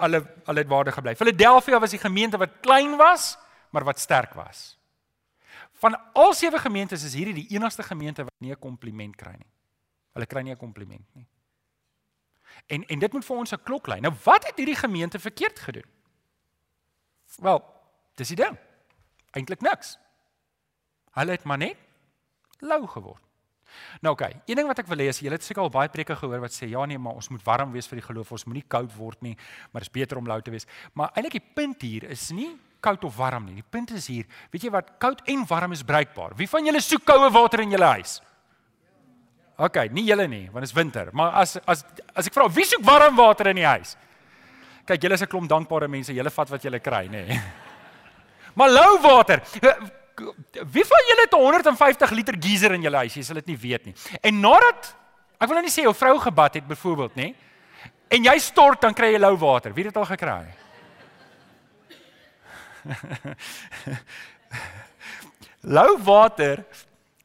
hulle 0.00 0.20
hulle 0.46 0.62
het 0.62 0.68
waardig 0.68 0.94
gebly. 0.96 1.14
Philadelphia 1.16 1.80
was 1.80 1.92
die 1.92 2.00
gemeente 2.00 2.38
wat 2.40 2.60
klein 2.64 2.96
was, 2.96 3.34
maar 3.70 3.84
wat 3.84 4.00
sterk 4.00 4.32
was. 4.34 4.78
Van 5.80 5.96
al 6.12 6.32
sewe 6.34 6.58
gemeentes 6.58 7.04
is 7.04 7.14
hierdie 7.14 7.34
die 7.34 7.56
enigste 7.56 7.82
gemeente 7.82 8.24
wat 8.24 8.34
nie 8.38 8.52
'n 8.52 8.58
kompliment 8.58 9.16
kry 9.16 9.34
nie. 9.36 9.50
Hulle 10.12 10.26
kry 10.26 10.42
nie 10.42 10.52
'n 10.52 10.56
kompliment 10.56 11.06
nie. 11.14 11.26
En 12.66 12.84
en 12.86 12.98
dit 12.98 13.12
moet 13.12 13.24
vir 13.24 13.36
ons 13.36 13.52
'n 13.52 13.62
klok 13.62 13.86
lui. 13.86 14.00
Nou 14.00 14.14
wat 14.24 14.46
het 14.46 14.56
hierdie 14.56 14.76
gemeente 14.76 15.18
verkeerd 15.18 15.58
gedoen? 15.58 15.88
Wel, 17.36 17.64
dis 18.14 18.28
die 18.28 18.36
ding. 18.36 18.58
Eintlik 19.30 19.60
niks. 19.60 19.98
Hulle 21.10 21.30
het 21.30 21.44
maar 21.44 21.58
net 21.58 21.76
lou 22.60 22.86
geword. 22.86 23.22
Nou 24.00 24.14
oké, 24.14 24.24
okay, 24.24 24.42
een 24.46 24.58
ding 24.58 24.66
wat 24.66 24.80
ek 24.82 24.88
wil 24.90 25.02
hê 25.02 25.10
is 25.12 25.20
jy 25.22 25.30
het 25.30 25.44
seker 25.46 25.62
al 25.62 25.70
baie 25.72 25.90
preke 25.92 26.16
gehoor 26.18 26.42
wat 26.42 26.54
sê 26.54 26.68
ja 26.70 26.82
nee, 26.88 26.98
maar 26.98 27.18
ons 27.20 27.28
moet 27.30 27.42
warm 27.46 27.70
wees 27.74 27.86
vir 27.90 28.00
die 28.00 28.06
geloof, 28.06 28.32
ons 28.34 28.46
moenie 28.48 28.64
koud 28.66 28.90
word 28.96 29.20
nie, 29.22 29.36
maar 29.70 29.84
dit 29.84 29.90
is 29.90 29.94
beter 29.94 30.18
om 30.18 30.26
lou 30.26 30.40
te 30.42 30.50
wees. 30.50 30.66
Maar 30.98 31.12
eintlik 31.14 31.38
die 31.38 31.52
punt 31.54 31.86
hier 31.86 32.08
is 32.10 32.30
nie 32.34 32.50
koud 32.80 33.04
of 33.04 33.16
warm 33.20 33.46
nie. 33.46 33.60
Die 33.60 33.66
punt 33.76 33.92
is 33.94 34.08
hier, 34.10 34.26
weet 34.50 34.66
jy 34.66 34.72
wat, 34.74 34.94
koud 35.02 35.22
en 35.28 35.44
warm 35.48 35.76
is 35.76 35.84
bruikbaar. 35.86 36.34
Wie 36.38 36.48
van 36.48 36.66
julle 36.66 36.80
soek 36.82 37.04
koue 37.06 37.30
water 37.32 37.62
in 37.64 37.76
julle 37.76 37.94
huis? 37.98 38.18
OK, 39.60 39.82
nie 39.92 40.06
julle 40.08 40.24
nie, 40.30 40.46
want 40.48 40.64
dit 40.64 40.70
is 40.70 40.76
winter. 40.76 41.10
Maar 41.12 41.42
as 41.42 41.58
as 41.68 41.84
as 42.16 42.30
ek 42.30 42.36
vra 42.36 42.48
wie 42.48 42.64
soek 42.64 42.84
warm 42.86 43.18
water 43.18 43.52
in 43.52 43.60
die 43.60 43.68
huis? 43.68 43.96
Kyk, 44.88 45.02
julle 45.04 45.14
is 45.14 45.22
'n 45.22 45.28
klomp 45.28 45.48
dankbare 45.48 45.88
mense. 45.88 46.12
Julle 46.12 46.30
vat 46.30 46.50
wat 46.50 46.62
julle 46.64 46.80
kry, 46.80 47.06
nê. 47.06 47.24
Maar 48.56 48.68
lou 48.68 48.98
water, 48.98 49.40
wie 50.72 50.84
van 50.84 51.06
julle 51.08 51.24
het 51.24 51.34
'n 51.34 51.40
150 51.40 52.10
liter 52.10 52.36
geyser 52.40 52.72
in 52.72 52.82
julle 52.82 52.96
huis? 52.96 53.14
Jy 53.14 53.22
sal 53.22 53.34
dit 53.34 53.46
nie 53.46 53.56
weet 53.58 53.84
nie. 53.84 53.94
En 54.20 54.40
nadat 54.40 54.96
ek 55.38 55.48
wil 55.48 55.56
nou 55.56 55.62
nie 55.62 55.72
sê 55.72 55.82
jou 55.82 55.94
vrou 55.94 56.18
gebad 56.18 56.54
het 56.54 56.66
byvoorbeeld, 56.66 57.14
nê? 57.16 57.34
En 58.08 58.24
jy 58.24 58.38
stort 58.38 58.80
dan 58.80 58.94
kry 58.94 59.12
jy 59.12 59.18
lou 59.18 59.36
water. 59.36 59.72
Wie 59.72 59.84
het 59.84 59.94
dit 59.94 60.02
al 60.02 60.08
gekry? 60.16 60.46
lou 65.76 65.98
water 66.02 66.64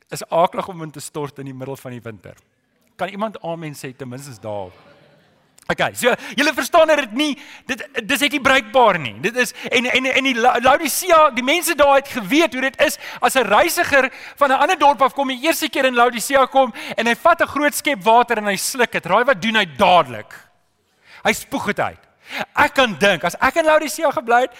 is 0.09 0.29
aaklig 0.29 0.67
om 0.67 0.81
in 0.83 0.91
te 0.91 0.99
stort 0.99 1.39
in 1.39 1.45
die 1.45 1.53
middel 1.53 1.75
van 1.75 1.91
die 1.91 2.01
winter. 2.01 2.35
Kan 2.95 3.09
iemand 3.09 3.41
amen 3.41 3.73
sê 3.73 3.95
ten 3.95 4.09
minste 4.09 4.41
daar? 4.41 4.71
Okay, 5.67 5.95
so 5.98 6.13
julle 6.38 6.53
verstaan 6.53 6.88
dat 6.88 7.00
dit 7.00 7.13
nie 7.17 7.31
dit 7.65 7.79
dis 8.05 8.22
net 8.22 8.36
nie 8.36 8.41
bruikbaar 8.41 9.00
nie. 9.01 9.15
Dit 9.24 9.38
is 9.41 9.53
en 9.74 9.88
en 9.89 10.05
en 10.12 10.27
die 10.27 10.36
Laodicea, 10.38 11.31
die 11.34 11.43
mense 11.43 11.74
daar 11.75 11.95
het 11.95 12.12
geweet 12.13 12.53
hoe 12.53 12.62
dit 12.67 12.77
is 12.86 13.00
as 13.19 13.34
'n 13.34 13.48
reisiger 13.50 14.12
van 14.38 14.51
'n 14.51 14.62
ander 14.62 14.77
dorp 14.77 15.01
af 15.01 15.13
kom 15.13 15.27
die 15.27 15.41
eerste 15.41 15.69
keer 15.69 15.86
in 15.86 15.95
Laodicea 15.95 16.45
kom 16.45 16.74
en 16.95 17.07
hy 17.07 17.15
vat 17.15 17.41
'n 17.41 17.48
groot 17.48 17.75
skep 17.75 18.03
water 18.03 18.38
en 18.38 18.45
hy 18.45 18.55
sluk 18.55 18.91
dit. 18.91 19.05
Raai 19.05 19.24
wat 19.24 19.41
doen 19.41 19.55
hy 19.55 19.65
dadelik? 19.65 20.34
Hy 21.24 21.34
spoeg 21.34 21.65
dit 21.65 21.79
uit. 21.79 22.00
Ek 22.55 22.74
kan 22.74 22.95
dink 23.00 23.24
as 23.24 23.36
ek 23.41 23.55
in 23.55 23.65
Laodicea 23.65 24.12
gebly 24.12 24.41
het, 24.41 24.51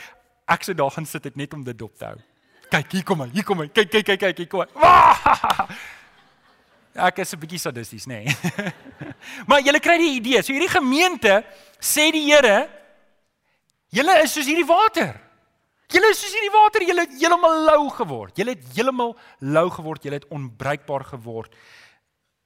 ek 0.48 0.64
sou 0.64 0.74
daar 0.76 0.92
gaan 0.92 1.06
sit 1.06 1.24
het 1.24 1.36
net 1.36 1.54
om 1.54 1.64
dit 1.64 1.78
dop 1.78 1.98
te 1.98 2.06
hou. 2.06 2.18
Kyk, 2.70 2.92
hier 2.92 3.04
kom 3.04 3.22
hy, 3.22 3.30
hier 3.34 3.44
kom 3.44 3.60
hy. 3.60 3.68
Kyk, 3.68 3.92
kyk, 3.92 4.06
kyk, 4.06 4.20
kyk, 4.20 4.38
hier 4.38 4.48
kom 4.48 4.60
hy. 4.60 4.68
Ek 6.96 7.20
is 7.20 7.34
'n 7.36 7.40
bietjie 7.40 7.60
sadisties, 7.60 8.06
nê. 8.08 8.24
Nee. 8.24 8.74
maar 9.48 9.60
julle 9.60 9.80
kry 9.84 9.98
die 10.00 10.16
idee. 10.16 10.42
So 10.42 10.54
hierdie 10.54 10.72
gemeente 10.72 11.44
sê 11.80 12.08
die 12.12 12.24
Here, 12.32 12.70
julle 13.92 14.22
is 14.24 14.32
soos 14.32 14.48
hierdie 14.48 14.68
water. 14.68 15.20
Julle 15.92 16.10
is 16.10 16.22
soos 16.24 16.34
hierdie 16.34 16.54
water, 16.54 16.82
julle 16.88 17.04
het 17.04 17.18
heeltemal 17.20 17.66
lou 17.68 17.90
geword. 17.90 18.38
Julle 18.40 18.56
het 18.56 18.64
heeltemal 18.78 19.14
lou 19.42 19.70
geword, 19.70 20.08
julle 20.08 20.22
het 20.22 20.30
onbruikbaar 20.32 21.04
geword 21.12 21.54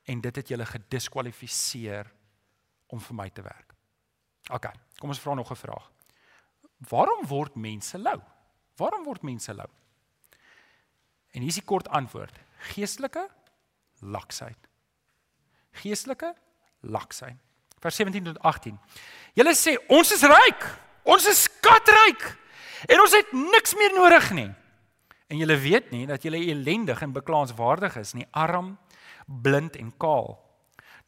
en 0.10 0.22
dit 0.22 0.36
het 0.36 0.50
julle 0.50 0.65
gediskwalifiseer 0.65 2.10
om 2.89 3.00
vir 3.00 3.15
my 3.15 3.29
te 3.29 3.46
werk. 3.46 3.75
OK, 4.50 4.65
kom 4.98 5.13
ons 5.13 5.22
vra 5.22 5.36
nog 5.38 5.51
'n 5.51 5.56
vraag. 5.56 5.91
Waarom 6.89 7.25
word 7.27 7.56
mense 7.56 7.98
lou? 7.98 8.18
Waarom 8.77 9.03
word 9.03 9.22
mense 9.22 9.53
lou? 9.53 9.68
En 11.32 11.41
hier 11.41 11.50
is 11.50 11.62
die 11.62 11.65
kort 11.65 11.88
antwoord: 11.88 12.34
geestelike 12.74 13.29
laksheid. 14.01 14.70
Geestelike 15.82 16.34
laksheid. 16.82 17.38
Vers 17.79 17.96
17 17.96 18.24
tot 18.24 18.39
18. 18.44 18.79
Julle 19.39 19.56
sê 19.56 19.75
ons 19.88 20.12
is 20.12 20.24
ryk. 20.27 20.65
Ons 21.08 21.27
is 21.32 21.46
skatryk. 21.48 22.25
En 22.91 23.01
ons 23.03 23.15
het 23.15 23.32
niks 23.36 23.75
meer 23.79 23.96
nodig 23.96 24.32
nie. 24.36 24.50
En 25.29 25.38
julle 25.38 25.58
weet 25.62 25.91
nie 25.94 26.08
dat 26.10 26.24
julle 26.25 26.41
ellendig 26.51 27.01
en 27.06 27.13
beklaanswaardig 27.13 28.00
is 28.01 28.15
nie, 28.18 28.25
arm, 28.32 28.74
blind 29.25 29.77
en 29.77 29.91
kaal. 30.01 30.39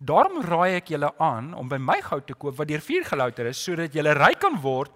Daarom 0.02 0.40
raai 0.42 0.80
ek 0.80 0.88
julle 0.96 1.12
aan 1.22 1.52
om 1.54 1.68
by 1.70 1.78
my 1.78 2.00
goud 2.02 2.26
te 2.26 2.34
koop 2.34 2.56
wat 2.58 2.70
deur 2.72 2.82
vuur 2.82 3.04
gelouter 3.06 3.52
is 3.52 3.60
sodat 3.62 3.94
julle 3.94 4.16
ryk 4.18 4.40
kan 4.42 4.56
word 4.64 4.90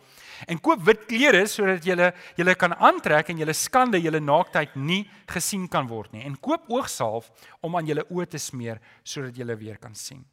en 0.49 0.57
koop 0.57 0.81
wit 0.87 1.03
klere 1.05 1.43
sodat 1.47 1.85
julle 1.85 2.07
julle 2.39 2.55
kan 2.57 2.73
aantrek 2.73 3.29
en 3.29 3.43
julle 3.43 3.53
skande, 3.53 4.01
julle 4.01 4.19
naaktheid 4.19 4.73
nie 4.75 5.03
gesien 5.29 5.67
kan 5.69 5.85
word 5.87 6.09
nie. 6.15 6.23
En 6.25 6.39
koop 6.41 6.65
oogsalf 6.73 7.29
om 7.61 7.77
aan 7.77 7.85
julle 7.85 8.07
oë 8.09 8.25
te 8.33 8.41
smeer 8.41 8.81
sodat 9.03 9.37
julle 9.37 9.55
weer 9.61 9.77
kan 9.77 9.93
sien. 9.93 10.25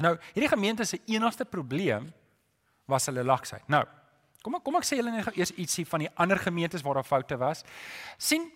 Nou, 0.00 0.14
hierdie 0.32 0.50
gemeente 0.54 0.86
se 0.88 1.02
enigste 1.10 1.44
probleem 1.44 2.08
was 2.88 3.10
hulle 3.10 3.26
laksheid. 3.26 3.66
Nou, 3.68 3.84
kom 4.42 4.56
ek 4.56 4.64
kom 4.64 4.80
ek 4.80 4.88
sê 4.88 4.96
julle 4.96 5.12
net 5.12 5.28
eers 5.36 5.52
ietsie 5.60 5.84
van 5.92 6.06
die 6.06 6.12
ander 6.16 6.40
gemeentes 6.40 6.84
waar 6.86 7.02
daar 7.02 7.10
foute 7.10 7.36
was. 7.36 7.66
sien 8.16 8.48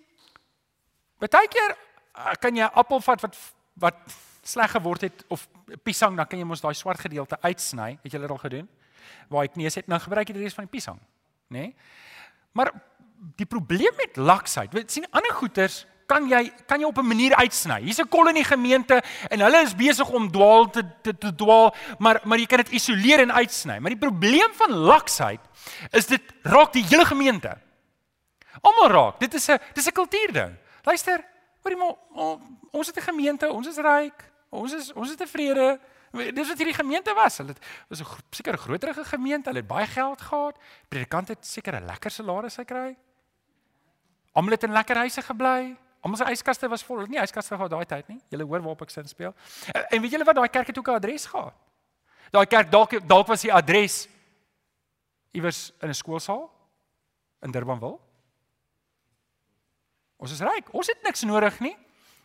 Baie 1.23 1.47
keer 1.47 1.71
eh, 1.71 2.35
kan 2.40 2.57
jy 2.57 2.64
'n 2.64 2.75
appel 2.75 3.00
vat 3.00 3.21
wat 3.23 3.37
wat 3.78 3.99
sleg 4.42 4.70
geword 4.70 5.00
het 5.00 5.25
of 5.28 5.49
piesang, 5.82 6.16
dan 6.16 6.26
kan 6.26 6.38
jy 6.38 6.44
mos 6.44 6.61
daai 6.61 6.75
swart 6.75 7.00
gedeelte 7.00 7.38
uitsny. 7.40 7.99
Het 8.02 8.12
jy 8.12 8.18
dit 8.18 8.30
al 8.30 8.38
gedoen? 8.38 8.68
waar 9.32 9.49
ek 9.49 9.58
neus 9.61 9.78
het, 9.78 9.88
nou 9.90 10.00
gebruik 10.02 10.30
jy 10.30 10.37
die 10.37 10.44
res 10.46 10.56
van 10.56 10.66
die 10.66 10.75
piesang, 10.75 10.99
nê? 11.52 11.68
Nee? 11.68 11.70
Maar 12.56 12.72
die 13.38 13.49
probleem 13.49 13.94
met 13.96 14.18
laksheid, 14.20 14.72
weet 14.75 14.92
sien 14.92 15.08
ander 15.14 15.32
goeters 15.38 15.84
kan 16.11 16.26
jy 16.28 16.42
kan 16.68 16.82
jy 16.82 16.88
op 16.90 16.99
'n 16.99 17.06
manier 17.06 17.34
uitsny. 17.38 17.80
Hier's 17.80 18.00
'n 18.00 18.08
kol 18.08 18.28
in 18.28 18.34
die 18.34 18.44
gemeente 18.44 19.02
en 19.30 19.40
hulle 19.40 19.62
is 19.62 19.75
besig 19.75 20.08
om 20.11 20.30
dwaal 20.30 20.68
te 20.70 20.82
te, 21.02 21.16
te 21.16 21.34
dwaal, 21.34 21.75
maar 21.99 22.20
maar 22.25 22.38
jy 22.38 22.46
kan 22.46 22.58
dit 22.58 22.72
isoleer 22.72 23.20
en 23.20 23.32
uitsny. 23.32 23.78
Maar 23.78 23.90
die 23.90 24.08
probleem 24.08 24.52
van 24.52 24.72
laksheid 24.72 25.40
is 25.90 26.06
dit 26.06 26.22
raak 26.42 26.72
die 26.72 26.84
hele 26.84 27.04
gemeente. 27.04 27.58
Almal 28.61 28.90
raak. 28.90 29.20
Dit 29.20 29.34
is 29.34 29.49
'n 29.49 29.58
dis 29.72 29.87
'n 29.87 29.92
kultuurding. 29.92 30.56
Luister, 30.82 31.25
hoorie 31.62 31.78
maar 31.78 31.96
ons 32.70 32.87
het 32.87 32.96
'n 32.96 33.08
gemeente, 33.08 33.52
ons 33.52 33.66
is 33.66 33.76
ryk, 33.76 34.31
ons 34.52 34.73
is 34.76 34.92
ons 34.92 35.11
is 35.11 35.16
tevrede, 35.16 35.80
Dis 36.12 36.49
wat 36.50 36.61
hierdie 36.61 36.76
gemeente 36.76 37.14
was. 37.16 37.38
Hulle 37.40 37.54
was 37.88 38.00
'n 38.00 38.06
seker 38.30 38.59
groterige 38.59 39.04
gemeente. 39.04 39.49
Hulle 39.49 39.61
het 39.61 39.66
baie 39.68 39.87
geld 39.87 40.21
gehad. 40.21 40.59
Predikant 40.88 41.28
het 41.28 41.47
seker 41.47 41.75
'n 41.75 41.87
lekker 41.87 42.11
salaris 42.11 42.54
gekry. 42.54 42.97
Almal 44.32 44.52
het 44.52 44.62
in 44.62 44.73
lekker 44.73 44.97
huise 44.97 45.23
gebly. 45.23 45.76
Almal 46.00 46.16
se 46.18 46.25
yskaste 46.30 46.68
was 46.68 46.85
vol. 46.85 47.06
Nie 47.06 47.21
yskaste 47.21 47.54
gehad 47.54 47.71
daai 47.71 47.87
tyd 47.87 48.09
nie. 48.09 48.21
Julle 48.28 48.44
hoor 48.44 48.61
waarop 48.61 48.82
ek 48.82 48.90
sin 48.90 49.09
speel. 49.09 49.35
En 49.90 50.00
weet 50.00 50.11
julle 50.11 50.25
wat 50.25 50.35
daai 50.35 50.49
kerk 50.49 50.66
het 50.66 50.78
ook 50.78 50.88
'n 50.88 50.94
adres 50.94 51.26
gehad? 51.26 51.54
Daai 52.30 52.47
kerk 52.47 52.71
dalk 52.71 53.09
dalk 53.09 53.26
was 53.26 53.40
die 53.40 53.52
adres 53.52 54.09
iewers 55.32 55.73
in 55.80 55.88
'n 55.88 55.94
skoolsaal 55.94 56.50
in 57.40 57.50
Durbanville. 57.50 57.99
Ons 60.16 60.32
is 60.32 60.40
ryk. 60.40 60.73
Ons 60.73 60.87
het 60.87 61.02
niks 61.02 61.23
nodig 61.23 61.61
nie. 61.61 61.76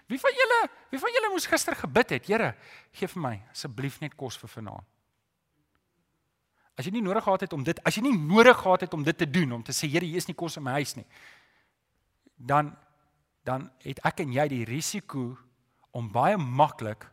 Wie 0.08 0.20
van 0.20 0.36
julle, 0.36 0.60
wie 0.92 1.00
van 1.00 1.16
julle 1.16 1.32
moes 1.34 1.48
gister 1.50 1.76
gebid 1.76 2.14
het, 2.16 2.30
Here, 2.32 2.54
gee 2.96 3.10
vir 3.12 3.24
my 3.24 3.34
asseblief 3.52 4.00
net 4.04 4.16
kos 4.20 4.38
vir 4.40 4.52
vanaand. 4.52 4.88
As 6.78 6.86
jy 6.86 6.94
nie 6.94 7.02
nodig 7.02 7.26
gehad 7.26 7.48
het 7.48 7.54
om 7.58 7.64
dit, 7.66 7.80
as 7.90 7.98
jy 7.98 8.04
nie 8.06 8.16
nodig 8.16 8.58
gehad 8.62 8.86
het 8.86 8.94
om 8.94 9.04
dit 9.04 9.18
te 9.18 9.26
doen 9.26 9.58
om 9.58 9.64
te 9.66 9.74
sê 9.76 9.90
Here, 9.90 10.06
hier 10.06 10.22
is 10.22 10.30
nie 10.30 10.38
kos 10.38 10.60
in 10.60 10.66
my 10.68 10.78
huis 10.80 10.96
nie, 11.00 11.08
dan 12.38 12.76
dan 13.48 13.70
het 13.80 14.02
ek 14.04 14.26
en 14.26 14.34
jy 14.36 14.44
die 14.52 14.64
risiko 14.68 15.30
om 15.96 16.10
baie 16.12 16.36
maklik 16.36 17.06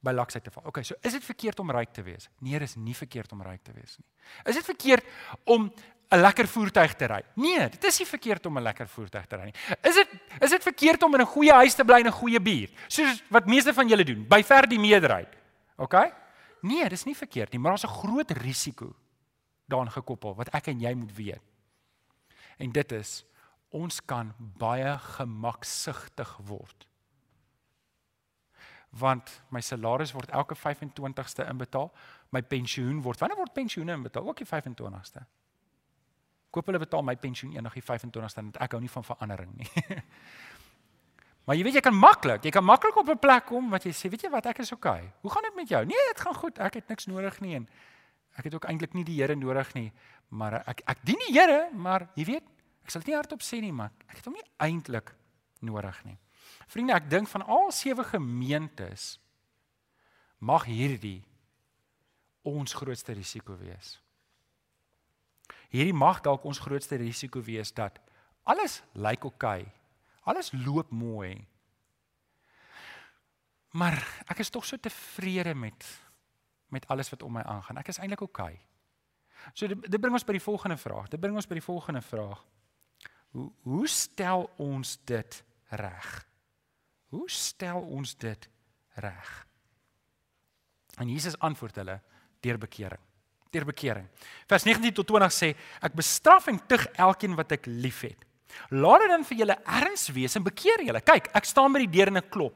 by 0.00 0.14
laksheid 0.14 0.46
te 0.46 0.52
val. 0.54 0.64
Okay, 0.70 0.86
so 0.86 0.96
is 1.04 1.12
dit 1.16 1.24
verkeerd 1.24 1.60
om 1.60 1.72
ryk 1.74 1.92
te 1.92 2.04
wees? 2.06 2.30
Nee, 2.40 2.56
dit 2.56 2.68
is 2.68 2.78
nie 2.80 2.94
verkeerd 2.96 3.34
om 3.36 3.42
ryk 3.44 3.60
te 3.66 3.74
wees 3.76 3.98
nie. 4.00 4.06
Is 4.48 4.56
dit 4.56 4.64
verkeerd 4.64 5.04
om 5.52 5.68
'n 6.10 6.20
lekker 6.20 6.46
voertuig 6.48 6.94
te 6.94 7.06
ry? 7.06 7.22
Nee, 7.34 7.68
dit 7.68 7.84
is 7.84 7.98
nie 7.98 8.06
verkeerd 8.06 8.46
om 8.46 8.58
'n 8.58 8.62
lekker 8.62 8.88
voertuig 8.88 9.26
te 9.26 9.36
ry 9.36 9.44
nie. 9.44 9.54
Is 9.82 9.94
dit 9.94 10.08
is 10.40 10.50
dit 10.50 10.62
verkeerd 10.62 11.02
om 11.02 11.14
in 11.14 11.20
'n 11.20 11.26
goeie 11.26 11.52
huis 11.52 11.74
te 11.74 11.84
bly 11.84 12.00
en 12.00 12.06
'n 12.06 12.20
goeie 12.20 12.40
buurt? 12.40 12.72
Soos 12.86 13.22
wat 13.28 13.46
meeste 13.46 13.74
van 13.74 13.88
julle 13.88 14.04
doen, 14.04 14.26
by 14.28 14.42
ver 14.42 14.68
die 14.68 14.78
meerderheid. 14.78 15.36
Okay? 15.76 16.12
Nee, 16.62 16.88
dis 16.88 17.04
nie 17.04 17.16
verkeerd 17.16 17.52
nie, 17.52 17.60
maar 17.60 17.70
daar's 17.70 17.84
'n 17.84 17.98
groot 18.00 18.30
risiko 18.30 18.94
daaraan 19.66 19.90
gekoppel 19.90 20.34
wat 20.34 20.48
ek 20.54 20.66
en 20.66 20.80
jy 20.80 20.94
moet 20.94 21.14
weet. 21.14 21.42
En 22.58 22.72
dit 22.72 22.92
is 22.92 23.24
ons 23.68 24.04
kan 24.04 24.32
baie 24.38 24.98
gemaksugtig 24.98 26.36
word. 26.36 26.86
Want 28.90 29.42
my 29.48 29.60
salaris 29.60 30.12
word 30.12 30.30
elke 30.30 30.54
25ste 30.54 31.48
inbetaal, 31.48 31.92
my 32.30 32.42
pensioen 32.42 33.02
word 33.02 33.18
wanneer 33.18 33.36
word 33.36 33.52
pensioene 33.52 33.92
inbetaal? 33.92 34.28
Ook 34.28 34.36
die 34.36 34.46
25ste. 34.46 35.26
Koop 36.56 36.70
hulle 36.70 36.80
betaal 36.80 37.04
my 37.04 37.12
pensioen 37.20 37.52
eendag 37.52 37.74
die 37.76 37.84
25ste 37.84 38.40
en 38.40 38.52
ek 38.64 38.76
hou 38.76 38.80
nie 38.80 38.92
van 38.92 39.04
verandering 39.04 39.56
nie. 39.60 39.70
Maar 41.46 41.54
jy 41.54 41.62
weet 41.62 41.76
jy 41.78 41.80
kan 41.86 41.94
maklik, 41.94 42.42
jy 42.42 42.50
kan 42.50 42.64
maklik 42.66 42.96
op 42.98 43.06
'n 43.06 43.20
plek 43.22 43.44
kom 43.46 43.68
wat 43.70 43.84
jy 43.86 43.92
sê, 43.94 44.08
weet 44.10 44.24
jy 44.26 44.30
wat, 44.32 44.46
ek 44.50 44.58
is 44.64 44.72
okay. 44.74 45.12
Hoe 45.22 45.30
gaan 45.30 45.44
dit 45.46 45.54
met 45.54 45.68
jou? 45.68 45.84
Nee, 45.86 46.06
dit 46.10 46.20
gaan 46.20 46.34
goed. 46.34 46.58
Ek 46.58 46.74
het 46.74 46.88
niks 46.88 47.06
nodig 47.06 47.38
nie 47.40 47.54
en 47.54 47.68
ek 48.36 48.44
het 48.44 48.54
ook 48.54 48.66
eintlik 48.66 48.94
nie 48.94 49.04
die 49.04 49.20
Here 49.20 49.36
nodig 49.36 49.70
nie, 49.74 49.92
maar 50.28 50.64
ek 50.66 50.82
ek 50.86 51.04
dien 51.06 51.20
die 51.26 51.38
Here, 51.38 51.70
maar 51.72 52.08
jy 52.16 52.24
weet, 52.24 52.42
ek 52.82 52.90
sal 52.90 53.00
dit 53.00 53.08
nie 53.08 53.16
hardop 53.16 53.42
sê 53.42 53.60
nie, 53.60 53.72
maar 53.72 53.92
ek 54.08 54.16
het 54.16 54.24
hom 54.24 54.34
nie 54.34 54.48
eintlik 54.58 55.14
nodig 55.60 56.04
nie. 56.04 56.18
Vriende, 56.66 56.94
ek 56.94 57.08
dink 57.10 57.28
van 57.28 57.42
al 57.42 57.70
sewe 57.70 58.04
gemeentes 58.04 59.20
mag 60.40 60.66
hierdie 60.66 61.22
ons 62.42 62.74
grootste 62.74 63.14
risiko 63.14 63.56
wees. 63.56 64.00
Hierdie 65.70 65.96
mag 65.96 66.20
dalk 66.24 66.44
ons 66.44 66.62
grootste 66.62 66.96
risiko 67.00 67.42
wees 67.42 67.72
dat 67.74 67.98
alles 68.44 68.82
lyk 68.94 69.24
oukei. 69.24 69.60
Okay, 69.60 69.72
Alles 70.26 70.50
loop 70.52 70.90
mooi. 70.90 71.46
Maar 73.78 74.00
ek 74.26 74.42
is 74.42 74.50
tog 74.50 74.64
so 74.66 74.78
tevrede 74.80 75.54
met 75.54 75.86
met 76.74 76.86
alles 76.90 77.08
wat 77.12 77.22
om 77.22 77.32
my 77.32 77.44
aangaan. 77.46 77.78
Ek 77.78 77.92
is 77.92 78.00
eintlik 78.02 78.24
oukei. 78.26 78.56
Okay. 78.56 79.52
So 79.54 79.70
dit, 79.70 79.84
dit 79.86 80.00
bring 80.02 80.16
ons 80.16 80.24
by 80.26 80.34
die 80.34 80.42
volgende 80.42 80.76
vraag. 80.76 81.06
Dit 81.12 81.22
bring 81.22 81.36
ons 81.38 81.46
by 81.46 81.60
die 81.60 81.64
volgende 81.64 82.02
vraag. 82.02 82.42
Hoe 83.36 83.46
hoe 83.62 83.86
stel 83.88 84.48
ons 84.58 84.96
dit 85.06 85.38
reg? 85.78 86.10
Hoe 87.14 87.30
stel 87.30 87.86
ons 87.86 88.16
dit 88.18 88.48
reg? 88.98 89.30
En 90.98 91.08
Jesus 91.08 91.38
antwoord 91.38 91.78
hulle 91.78 92.00
deur 92.42 92.58
bekering. 92.58 93.02
Deur 93.50 93.64
bekering. 93.64 94.06
Vers 94.48 94.64
19 94.64 94.92
tot 94.92 95.06
20 95.06 95.32
sê 95.32 95.54
ek 95.82 95.92
bestraf 95.94 96.48
en 96.48 96.58
tug 96.68 96.86
elkeen 96.96 97.36
wat 97.36 97.52
ek 97.52 97.66
liefhet. 97.66 98.18
Laat 98.70 99.04
dit 99.04 99.10
dan 99.12 99.24
vir 99.28 99.38
julle 99.42 99.56
erns 99.78 100.06
wees 100.16 100.36
en 100.38 100.44
bekeer 100.46 100.82
julle. 100.86 101.00
Kyk, 101.04 101.28
ek 101.36 101.48
staan 101.48 101.74
by 101.74 101.82
die 101.84 101.90
deur 101.98 102.10
en 102.12 102.20
ek 102.22 102.30
klop. 102.32 102.54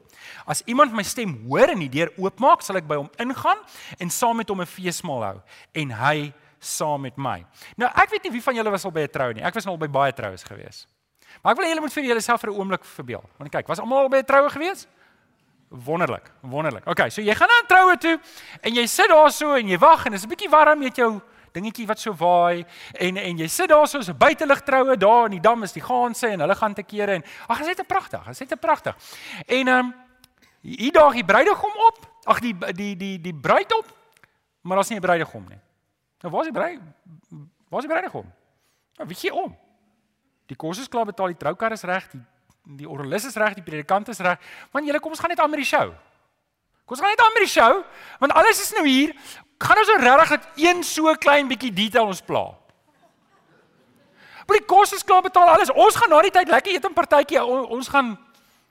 As 0.49 0.63
iemand 0.65 0.95
my 0.97 1.03
stem 1.07 1.35
hoor 1.47 1.73
en 1.73 1.83
die 1.83 1.91
deur 1.93 2.11
oopmaak, 2.17 2.63
sal 2.65 2.79
ek 2.81 2.87
by 2.89 2.97
hom 3.01 3.09
ingaan 3.21 3.61
en 3.99 4.13
saam 4.13 4.41
met 4.41 4.49
hom 4.49 4.61
'n 4.61 4.69
feesmaal 4.69 5.23
hou 5.23 5.37
en 5.75 5.91
hy 5.91 6.33
saam 6.59 7.01
met 7.01 7.17
my. 7.17 7.45
Nou, 7.77 7.89
ek 7.89 8.09
weet 8.11 8.23
nie 8.23 8.31
wie 8.31 8.41
van 8.41 8.55
julle 8.55 8.71
was 8.71 8.85
al 8.85 8.91
by 8.91 9.01
'n 9.01 9.11
trou 9.11 9.33
nie. 9.33 9.43
Ek 9.43 9.53
was 9.53 9.67
al 9.67 9.77
by 9.77 9.87
baie 9.87 10.13
troues 10.13 10.43
gewees. 10.43 10.87
Maar 11.41 11.53
ek 11.53 11.57
wil 11.57 11.69
julle 11.69 11.81
moet 11.81 11.93
vir 11.93 12.03
julleself 12.03 12.41
vir 12.41 12.51
'n 12.51 12.57
oomblik 12.59 12.85
verbeel. 12.85 13.23
Want 13.37 13.51
kyk, 13.51 13.67
was 13.67 13.79
almal 13.79 13.99
al 13.99 14.09
by 14.09 14.17
'n 14.17 14.25
troue 14.25 14.49
gewees? 14.49 14.87
Wonderlik, 15.71 16.31
wonderlik. 16.41 16.87
Okay, 16.87 17.09
so 17.09 17.21
jy 17.21 17.31
gaan 17.35 17.47
na 17.47 17.61
'n 17.63 17.67
troue 17.67 17.97
toe 17.97 18.19
en 18.61 18.73
jy 18.75 18.85
sit 18.87 19.07
daar 19.07 19.31
so 19.31 19.55
en 19.55 19.67
jy 19.67 19.77
wag 19.77 20.05
en 20.05 20.11
dit 20.11 20.19
is 20.19 20.25
'n 20.25 20.29
bietjie 20.29 20.49
warm 20.49 20.79
met 20.79 20.95
jou 20.95 21.21
dingetjie 21.53 21.87
wat 21.87 21.99
so 21.99 22.13
waai 22.13 22.65
en 22.99 23.17
en 23.17 23.37
jy 23.37 23.47
sit 23.47 23.69
daar 23.69 23.87
soos 23.87 24.09
'n 24.09 24.17
buitelug 24.17 24.61
troue 24.63 24.97
daar 24.97 25.25
in 25.25 25.31
die 25.31 25.39
dam 25.39 25.63
is 25.63 25.71
die 25.71 25.81
gaanse 25.81 26.27
en 26.27 26.39
hulle 26.39 26.55
gaan 26.55 26.73
te 26.73 26.83
kere 26.83 27.13
en 27.13 27.23
ag 27.47 27.57
dit 27.57 27.67
is 27.67 27.77
net 27.77 27.87
pragtig, 27.87 28.23
dit 28.23 28.41
is 28.41 28.49
net 28.49 28.59
pragtig. 28.59 28.95
En 29.47 29.67
ehm 29.67 29.85
um, 29.85 29.95
hier 30.61 30.91
daag 30.91 31.13
die 31.13 31.25
bruidegom 31.25 31.71
op, 31.87 32.11
ag 32.23 32.39
die 32.39 32.57
die 32.73 32.97
die 32.97 33.21
die 33.21 33.35
bruid 33.35 33.77
op, 33.77 33.87
maar 34.61 34.75
daar's 34.75 34.89
nie 34.89 34.97
'n 34.97 35.01
bruidegom 35.01 35.45
nie. 35.47 35.59
Nou 36.19 36.33
waar 36.33 36.41
is 36.41 36.51
die 36.51 36.59
bruid? 36.59 36.79
Waar 37.69 37.79
is 37.79 37.85
die 37.85 37.93
bruidegom? 37.93 38.33
Nou 38.97 39.07
wie 39.07 39.17
gee 39.17 39.33
om? 39.33 39.57
Die 40.45 40.55
kos 40.55 40.79
is 40.79 40.89
klaar 40.89 41.05
betaal, 41.05 41.27
die 41.27 41.37
troukar 41.37 41.71
is 41.71 41.83
reg, 41.83 42.09
die 42.11 42.21
die 42.63 42.89
orgelis 42.89 43.25
is 43.25 43.35
reg, 43.35 43.53
die 43.53 43.63
predikant 43.63 44.07
is 44.07 44.19
reg. 44.19 44.39
Man, 44.71 44.85
julle 44.85 44.99
kom 44.99 45.11
ons 45.11 45.19
gaan 45.19 45.29
net 45.29 45.39
aan 45.39 45.49
met 45.49 45.59
die 45.59 45.67
show. 45.67 45.91
Kom 46.85 46.97
ons 46.97 46.99
gaan 46.99 47.13
net 47.13 47.21
aan 47.21 47.33
met 47.33 47.45
die 47.45 47.51
show, 47.51 47.83
want 48.19 48.33
alles 48.33 48.61
is 48.61 48.71
nou 48.71 48.87
hier 48.87 49.15
gaan 49.61 49.77
ons 49.77 49.87
nou 49.93 49.99
regtig 50.01 50.29
dat 50.29 50.47
een 50.55 50.83
so 50.83 51.13
klein 51.21 51.47
bietjie 51.47 51.73
detail 51.73 52.09
ons 52.09 52.21
pla. 52.25 52.47
Maar 54.47 54.57
die 54.57 54.65
kos 54.65 54.93
is 54.97 55.05
klaar 55.05 55.21
betaal 55.21 55.53
alles. 55.53 55.71
Ons 55.71 55.95
gaan 55.95 56.09
na 56.09 56.21
die 56.25 56.33
tyd 56.33 56.49
lekker 56.49 56.73
eet 56.73 56.85
'n 56.85 56.93
partytjie. 56.93 57.43
Ons 57.43 57.87
gaan 57.87 58.17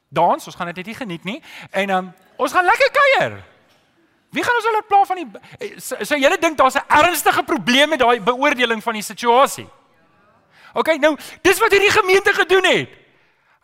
dans, 0.09 0.47
ons 0.47 0.57
gaan 0.57 0.67
dit 0.67 0.77
net 0.77 0.87
nie 0.87 0.95
geniet 0.95 1.25
nie. 1.25 1.43
En 1.71 1.91
um, 1.91 2.12
ons 2.37 2.53
gaan 2.53 2.64
lekker 2.64 2.91
kuier. 2.91 3.43
Wie 4.31 4.43
gaan 4.43 4.55
ons 4.55 4.64
hulle 4.64 4.83
pla 4.83 5.05
van 5.05 5.17
die 5.17 5.81
so, 5.81 5.97
so 6.05 6.17
julle 6.17 6.38
dink 6.38 6.59
daar's 6.59 6.75
'n 6.75 6.87
ernstige 6.88 7.43
probleem 7.43 7.88
met 7.88 7.99
daai 7.99 8.21
beoordeling 8.21 8.83
van 8.83 8.93
die 8.93 9.03
situasie. 9.03 9.69
OK, 10.73 10.99
nou, 10.99 11.17
dis 11.43 11.59
wat 11.59 11.71
hierdie 11.71 11.91
gemeente 11.91 12.33
gedoen 12.33 12.64
het. 12.64 13.00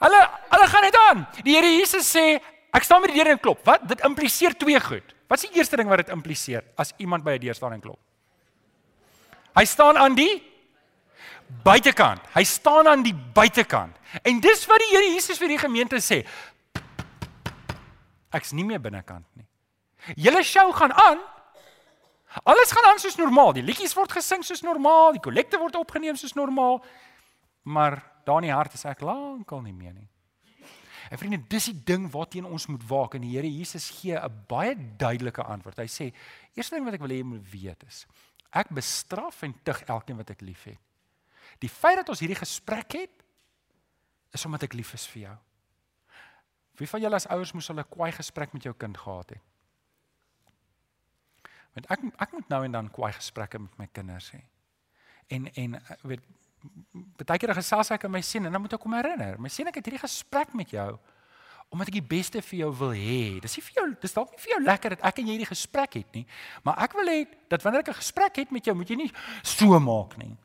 Hulle 0.04 0.22
hulle 0.52 0.66
gaan 0.72 0.84
net 0.84 0.96
aan. 1.08 1.26
Die 1.44 1.54
Here 1.56 1.70
Jesus 1.78 2.08
sê, 2.08 2.40
ek 2.76 2.84
staan 2.84 3.04
by 3.04 3.12
die 3.12 3.20
deur 3.20 3.32
en 3.32 3.40
klop. 3.40 3.62
Wat? 3.64 3.86
Dit 3.88 4.02
impliseer 4.04 4.56
twee 4.58 4.80
goed. 4.80 5.14
Wat 5.26 5.40
is 5.40 5.48
die 5.48 5.58
eerste 5.58 5.78
ding 5.80 5.88
wat 5.90 6.04
dit 6.04 6.12
impliseer 6.14 6.64
as 6.78 6.92
iemand 7.02 7.24
by 7.24 7.36
'n 7.36 7.40
deur 7.40 7.54
staan 7.54 7.72
en 7.72 7.80
klop? 7.80 7.98
Hy 9.56 9.64
staan 9.64 9.96
aan 9.96 10.14
die 10.14 10.42
buitekant. 11.64 12.20
Hy 12.34 12.44
staan 12.44 12.86
aan 12.86 13.02
die 13.02 13.14
buitekant. 13.14 13.96
En 14.22 14.40
dis 14.40 14.66
wat 14.66 14.78
die 14.78 14.90
Here 14.90 15.14
Jesus 15.14 15.38
vir 15.38 15.48
die 15.48 15.58
gemeente 15.58 15.96
sê. 15.96 16.26
Ek's 18.32 18.52
nie 18.52 18.64
meer 18.64 18.80
binnekant 18.80 19.26
nie. 19.34 19.46
Julle 20.14 20.42
show 20.42 20.72
gaan 20.76 20.92
aan. 20.92 21.18
Alles 22.44 22.70
gaan 22.70 22.90
aan 22.90 22.98
soos 22.98 23.16
normaal. 23.16 23.54
Die 23.56 23.64
liedjies 23.64 23.94
word 23.96 24.12
gesing 24.12 24.44
soos 24.44 24.62
normaal, 24.62 25.12
die 25.16 25.22
kollekte 25.24 25.58
word 25.58 25.76
opgeneem 25.78 26.16
soos 26.16 26.34
normaal. 26.36 26.82
Maar 27.62 28.02
daar 28.26 28.42
in 28.42 28.50
die 28.50 28.54
hart 28.54 28.74
is 28.74 28.84
ek 28.88 29.04
lankal 29.06 29.62
nie 29.62 29.74
meer 29.76 29.94
nie. 29.94 30.08
En 31.10 31.18
vriende, 31.18 31.38
dis 31.46 31.68
die 31.70 31.82
ding 31.86 32.08
waarteen 32.10 32.48
ons 32.48 32.66
moet 32.66 32.82
waak 32.88 33.14
en 33.14 33.22
die 33.22 33.36
Here 33.36 33.46
Jesus 33.46 33.90
gee 34.00 34.18
'n 34.18 34.44
baie 34.48 34.74
duidelike 34.74 35.42
antwoord. 35.42 35.78
Hy 35.78 35.86
sê: 35.86 36.12
"Eerste 36.54 36.74
ding 36.74 36.84
wat 36.84 36.94
ek 36.94 37.00
wil 37.00 37.10
hê 37.10 37.18
jy 37.22 37.24
moet 37.24 37.50
weet 37.50 37.84
is, 37.86 38.06
ek 38.50 38.72
bestraf 38.74 39.42
en 39.42 39.54
tug 39.62 39.82
elkeen 39.84 40.16
wat 40.16 40.30
ek 40.30 40.44
liefhet. 40.44 40.78
Die 41.62 41.70
feit 41.72 41.96
dat 41.96 42.08
ons 42.12 42.20
hierdie 42.20 42.38
gesprek 42.38 42.92
het, 42.92 43.22
is 44.34 44.44
omdat 44.44 44.66
ek 44.68 44.76
lief 44.76 44.92
is 44.94 45.06
vir 45.06 45.22
jou. 45.22 45.36
Wie 46.76 46.88
van 46.88 47.00
julle 47.00 47.16
as 47.16 47.28
ouers 47.32 47.52
moes 47.56 47.68
hulle 47.68 47.84
'n 47.84 47.92
kwaai 47.92 48.12
gesprek 48.12 48.52
met 48.52 48.62
jou 48.62 48.74
kind 48.74 48.96
gehad 48.96 49.30
het? 49.30 49.42
Want 51.74 51.86
ek 51.90 52.00
ek 52.20 52.32
moet 52.32 52.48
nou 52.48 52.64
en 52.64 52.72
dan 52.72 52.90
kwaai 52.90 53.12
gesprekke 53.12 53.58
met 53.58 53.78
my 53.78 53.86
kinders 53.92 54.32
hê. 54.32 54.42
En 55.28 55.46
en 55.54 55.82
weet 56.02 56.22
baie 57.26 57.38
keer 57.38 57.54
gesels 57.54 57.90
ek 57.90 58.04
aan 58.04 58.10
my 58.10 58.20
seun 58.20 58.46
en 58.46 58.52
dan 58.52 58.60
moet 58.60 58.72
ek 58.72 58.82
hom 58.82 58.92
herinner. 58.92 59.38
My 59.38 59.48
seun, 59.48 59.68
ek 59.68 59.76
het 59.80 59.84
hierdie 59.84 60.02
gesprek 60.02 60.54
met 60.54 60.70
jou 60.70 60.96
omdat 61.74 61.88
ek 61.90 61.96
die 61.98 62.08
beste 62.14 62.40
vir 62.46 62.58
jou 62.60 62.70
wil 62.78 62.92
hê. 62.94 63.40
Dis 63.42 63.56
nie 63.58 63.64
vir 63.66 63.78
jou, 63.80 63.86
dis 64.00 64.14
dalk 64.14 64.30
nie 64.30 64.38
vir 64.38 64.52
jou 64.52 64.60
lekker 64.62 64.94
dat 64.94 65.00
ek 65.10 65.18
en 65.18 65.26
jy 65.26 65.34
hierdie 65.34 65.50
gesprek 65.50 65.96
het 65.98 66.14
nie, 66.14 66.22
maar 66.62 66.78
ek 66.84 66.94
wil 66.94 67.10
hê 67.10 67.24
dat 67.50 67.64
wanneer 67.66 67.82
ek 67.82 67.90
'n 67.90 68.00
gesprek 68.00 68.36
het 68.36 68.52
met 68.52 68.64
jou, 68.64 68.74
moet 68.74 68.88
jy 68.88 68.96
nie 68.96 69.12
so 69.42 69.78
maak 69.80 70.16
nie. 70.16 70.36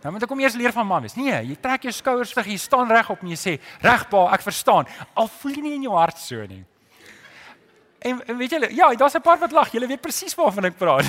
Dan 0.00 0.12
moet 0.12 0.22
ek 0.22 0.28
kom 0.28 0.40
eers 0.40 0.54
leer 0.54 0.72
van 0.72 0.86
mamma. 0.86 1.08
Nee, 1.16 1.42
jy 1.42 1.56
trek 1.60 1.82
jou 1.82 1.92
skouers 1.92 2.30
terug, 2.30 2.46
jy 2.46 2.56
staan 2.56 2.88
reg 2.88 3.10
op 3.10 3.22
en 3.22 3.28
jy 3.28 3.36
sê, 3.36 3.60
"Reg 3.82 4.08
pa, 4.08 4.32
ek 4.32 4.42
verstaan." 4.42 4.86
Al 5.14 5.28
voel 5.28 5.52
jy 5.52 5.60
nie 5.60 5.74
in 5.74 5.82
jou 5.82 5.94
hart 5.94 6.18
so 6.18 6.46
nie. 6.46 6.64
En, 7.98 8.22
en 8.26 8.36
weet 8.38 8.50
julle, 8.50 8.74
ja, 8.74 8.94
daar's 8.94 9.14
'n 9.14 9.20
paar 9.20 9.38
wat 9.38 9.52
lag. 9.52 9.72
Julle 9.72 9.86
weet 9.86 10.00
presies 10.00 10.34
waarvan 10.34 10.64
ek 10.64 10.76
praat. 10.76 11.04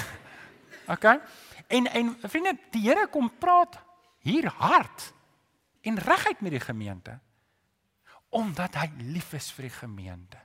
OK? 0.93 1.21
En 1.69 1.85
en 1.85 2.15
vriende, 2.25 2.55
die 2.73 2.81
Here 2.87 3.07
kom 3.11 3.29
praat 3.37 3.77
hier 4.25 4.49
hard 4.59 5.11
en 5.85 5.99
reguit 6.01 6.41
met 6.41 6.55
die 6.57 6.63
gemeente 6.63 7.19
omdat 8.29 8.75
hy 8.77 8.89
lief 9.09 9.31
is 9.33 9.47
vir 9.57 9.65
die 9.65 9.73
gemeente. 9.73 10.37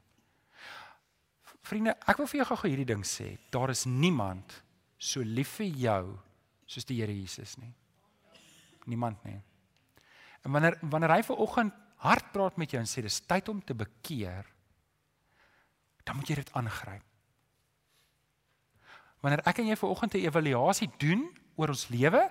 Vriende, 1.68 1.92
ek 2.08 2.16
wil 2.16 2.28
vir 2.30 2.38
jou 2.40 2.46
gou 2.48 2.70
hierdie 2.70 2.86
ding 2.88 3.02
sê. 3.04 3.26
Daar 3.52 3.72
is 3.74 3.82
niemand 3.84 4.54
so 4.96 5.20
lief 5.20 5.58
vir 5.58 5.68
jou 5.82 6.04
soos 6.64 6.88
die 6.88 6.96
Here 7.02 7.12
Jesus 7.12 7.58
nie. 7.60 7.72
Niemand 8.88 9.20
nie. 9.28 9.36
En 10.44 10.56
wanneer 10.56 10.78
wanneer 10.80 11.16
hy 11.16 11.22
ver 11.28 11.40
oggend 11.44 11.76
hard 12.04 12.32
praat 12.32 12.56
met 12.60 12.72
jou 12.72 12.80
en 12.80 12.88
sê 12.88 13.04
dis 13.04 13.20
tyd 13.28 13.48
om 13.52 13.60
te 13.64 13.76
bekeer, 13.76 14.48
dan 16.04 16.16
moet 16.16 16.28
jy 16.28 16.40
dit 16.40 16.56
aangryp 16.56 17.13
wanneer 19.24 19.40
ek 19.48 19.62
en 19.62 19.70
jy 19.72 19.76
ver 19.80 19.88
oggend 19.88 20.14
'n 20.14 20.26
evaluasie 20.28 20.90
doen 21.00 21.24
oor 21.56 21.72
ons 21.72 21.88
lewe 21.88 22.30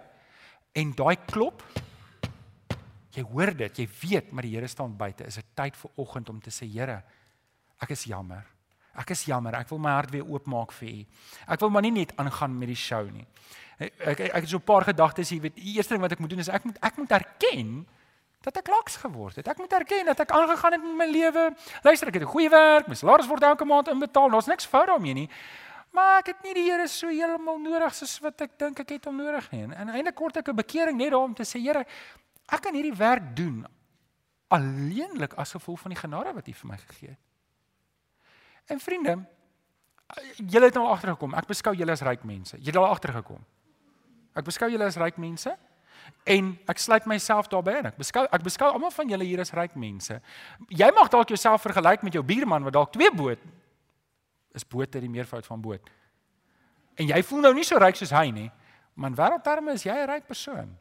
en 0.74 0.94
daai 0.94 1.18
klop 1.26 1.64
jy 3.14 3.24
hoor 3.30 3.54
dit, 3.54 3.84
jy 3.84 3.88
weet 4.02 4.32
maar 4.34 4.46
die 4.46 4.56
Here 4.56 4.68
staan 4.68 4.96
buite. 4.98 5.28
Is 5.30 5.38
dit 5.38 5.46
tyd 5.58 5.78
vir 5.78 5.92
oggend 6.02 6.30
om 6.30 6.40
te 6.42 6.54
sê 6.54 6.66
Here, 6.70 7.02
ek 7.82 7.94
is 7.94 8.06
jammer. 8.10 8.46
Ek 8.98 9.10
is 9.14 9.26
jammer. 9.26 9.56
Ek 9.58 9.70
wil 9.70 9.82
my 9.82 9.96
hart 9.98 10.12
weer 10.14 10.26
oopmaak 10.26 10.74
vir 10.80 10.90
U. 10.90 11.06
Ek 11.48 11.60
wil 11.60 11.70
maar 11.74 11.86
nie 11.86 11.94
net 11.94 12.14
aangaan 12.22 12.58
met 12.58 12.70
die 12.70 12.78
show 12.78 13.04
nie. 13.10 13.26
Ek 13.80 13.94
ek, 14.14 14.20
ek 14.30 14.42
het 14.46 14.50
so 14.50 14.58
'n 14.58 14.66
paar 14.66 14.86
gedagtes, 14.86 15.30
jy 15.30 15.40
weet, 15.42 15.56
die 15.56 15.76
eerste 15.78 15.94
ding 15.94 16.02
wat 16.02 16.12
ek 16.12 16.20
moet 16.20 16.30
doen 16.30 16.40
is 16.40 16.50
ek 16.50 16.64
moet 16.66 16.78
ek 16.82 16.98
moet 16.98 17.12
erken 17.12 17.86
dat 18.44 18.58
ek 18.58 18.68
laks 18.68 18.98
geword 18.98 19.36
het. 19.36 19.48
Ek 19.48 19.58
moet 19.58 19.74
erken 19.74 20.06
dat 20.06 20.20
ek 20.20 20.32
aangegaan 20.32 20.72
het 20.74 20.84
met 20.84 20.98
my 20.98 21.06
lewe. 21.08 21.56
Luister, 21.84 22.08
ek 22.08 22.14
het 22.14 22.24
'n 22.24 22.34
goeie 22.34 22.50
werk, 22.50 22.88
my 22.88 22.96
salaris 22.96 23.28
word 23.28 23.44
elke 23.44 23.66
maand 23.66 23.88
inbetaal. 23.88 24.30
Daar's 24.30 24.48
niks 24.48 24.66
fout 24.66 24.88
daarmee 24.88 25.14
nie. 25.14 25.30
Maar 25.94 26.24
ek 26.24 26.32
het 26.32 26.42
nie 26.44 26.56
die 26.58 26.66
Here 26.72 26.88
so 26.90 27.12
heeltemal 27.12 27.60
nodig 27.62 27.94
soos 27.94 28.16
wat 28.24 28.42
ek 28.42 28.58
dink 28.58 28.80
ek 28.82 28.96
het 28.96 29.06
hom 29.06 29.20
nodig 29.22 29.46
nie. 29.54 29.68
En 29.78 29.92
eintlik 29.94 30.16
kort 30.18 30.38
ek 30.38 30.50
'n 30.50 30.56
bekering 30.56 30.98
net 30.98 31.12
daarom 31.12 31.36
te 31.36 31.44
sê, 31.44 31.62
Here, 31.62 31.86
ek 32.50 32.62
kan 32.62 32.74
hierdie 32.74 32.98
werk 32.98 33.36
doen 33.36 33.66
alleenlik 34.54 35.34
as 35.34 35.52
gevolg 35.52 35.80
van 35.80 35.94
die 35.94 36.00
genade 36.00 36.34
wat 36.34 36.48
U 36.48 36.54
vir 36.54 36.70
my 36.70 36.78
gegee 36.78 37.10
het. 37.10 37.20
En 38.66 38.80
vriende, 38.80 39.26
julle 40.38 40.66
het 40.66 40.74
nou 40.74 40.88
agtergekom. 40.88 41.34
Ek 41.34 41.48
beskou 41.50 41.74
julle 41.76 41.92
as 41.92 42.02
ryk 42.02 42.24
mense. 42.24 42.58
Julle 42.58 42.78
het 42.80 42.82
al 42.86 42.96
agtergekom. 42.96 43.42
Ek 44.34 44.46
beskou 44.46 44.70
julle 44.72 44.86
as 44.86 44.98
ryk 44.98 45.18
mense 45.18 45.58
en 46.24 46.60
ek 46.68 46.80
sluit 46.80 47.06
myself 47.06 47.48
daarbey 47.48 47.80
in. 47.80 47.86
Ek 47.86 47.98
beskou 47.98 48.26
ek 48.26 48.44
beskou 48.44 48.70
almal 48.72 48.92
van 48.92 49.10
julle 49.10 49.28
hier 49.28 49.44
as 49.44 49.54
ryk 49.54 49.76
mense. 49.76 50.22
Jy 50.70 50.90
mag 50.96 51.12
dalk 51.14 51.30
jouself 51.30 51.62
vergelyk 51.62 52.04
met 52.04 52.14
jou 52.14 52.24
buurman 52.24 52.64
wat 52.64 52.74
dalk 52.74 52.94
twee 52.96 53.12
boot 53.12 53.40
is 54.54 54.68
bote 54.68 55.00
die 55.00 55.10
meervoud 55.10 55.46
van 55.46 55.62
boot. 55.62 55.90
En 56.96 57.10
jy 57.10 57.24
voel 57.26 57.42
nou 57.48 57.54
nie 57.58 57.66
so 57.66 57.80
ryk 57.82 57.98
soos 57.98 58.14
hy 58.14 58.30
nie, 58.32 58.50
maar 58.94 59.10
in 59.10 59.18
wêreldterme 59.18 59.74
is 59.74 59.86
jy 59.86 59.94
'n 59.94 60.10
ryk 60.10 60.28
persoon. 60.28 60.78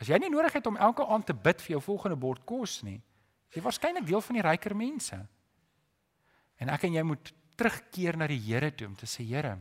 As 0.00 0.08
jy 0.08 0.18
nie 0.18 0.30
nodig 0.30 0.52
het 0.52 0.66
om 0.66 0.76
elke 0.76 1.06
aand 1.06 1.26
te 1.26 1.34
bid 1.34 1.60
vir 1.62 1.76
jou 1.76 1.80
volgende 1.80 2.16
bord 2.16 2.44
kos 2.44 2.82
nie, 2.82 3.00
is 3.50 3.56
jy 3.56 3.62
waarskynlik 3.62 4.06
deel 4.06 4.20
van 4.20 4.34
die 4.34 4.42
ryker 4.42 4.74
mense. 4.76 5.18
En 6.58 6.68
ek 6.68 6.84
en 6.84 6.92
jy 6.92 7.02
moet 7.02 7.32
terugkeer 7.56 8.16
na 8.16 8.26
die 8.26 8.40
Here 8.40 8.70
toe 8.74 8.86
om 8.86 8.96
te 8.96 9.06
sê 9.06 9.24
Here, 9.24 9.58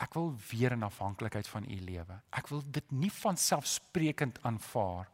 ek 0.00 0.14
wil 0.14 0.34
weer 0.50 0.72
in 0.72 0.82
afhanklikheid 0.82 1.48
van 1.48 1.64
U 1.64 1.76
lewe. 1.80 2.20
Ek 2.32 2.48
wil 2.48 2.62
dit 2.62 2.92
nie 2.92 3.10
van 3.10 3.36
selfsprekend 3.36 4.40
aanvaar 4.42 5.08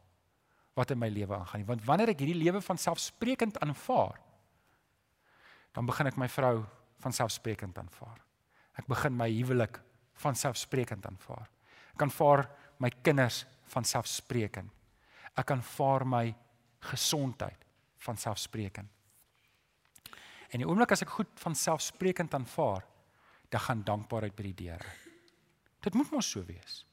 wat 0.73 0.91
in 0.91 0.99
my 0.99 1.09
lewe 1.13 1.35
aangaan 1.35 1.61
nie, 1.61 1.67
want 1.67 1.83
wanneer 1.85 2.09
ek 2.09 2.23
hierdie 2.23 2.39
lewe 2.39 2.61
van 2.65 2.79
selfsprekend 2.81 3.59
aanvaar, 3.61 4.17
dan 5.73 5.89
begin 5.89 6.07
ek 6.07 6.19
my 6.21 6.29
vrou 6.29 6.61
van 7.03 7.15
selfsprekend 7.15 7.77
aanvaar. 7.77 8.21
Ek 8.79 8.87
begin 8.89 9.15
my 9.17 9.29
huwelik 9.29 9.79
van 10.23 10.37
selfsprekend 10.37 11.05
aanvaar. 11.05 11.49
Ek 11.93 12.05
aanvaar 12.05 12.47
my 12.81 12.89
kinders 13.05 13.43
van 13.73 13.85
selfsprekend. 13.85 14.69
Ek 15.37 15.51
aanvaar 15.53 16.05
my 16.05 16.25
gesondheid 16.89 17.65
van 18.05 18.17
selfsprekend. 18.19 18.89
En 20.53 20.61
die 20.61 20.67
oomblik 20.69 20.93
as 20.93 21.01
ek 21.05 21.13
goed 21.15 21.31
van 21.41 21.55
selfsprekend 21.57 22.33
aanvaar, 22.37 22.85
dan 23.49 23.61
gaan 23.61 23.85
dankbaarheid 23.85 24.35
by 24.37 24.45
die 24.49 24.57
deure. 24.65 24.91
Dit 25.83 25.97
moet 25.97 26.11
mos 26.13 26.29
so 26.29 26.45
wees. 26.45 26.83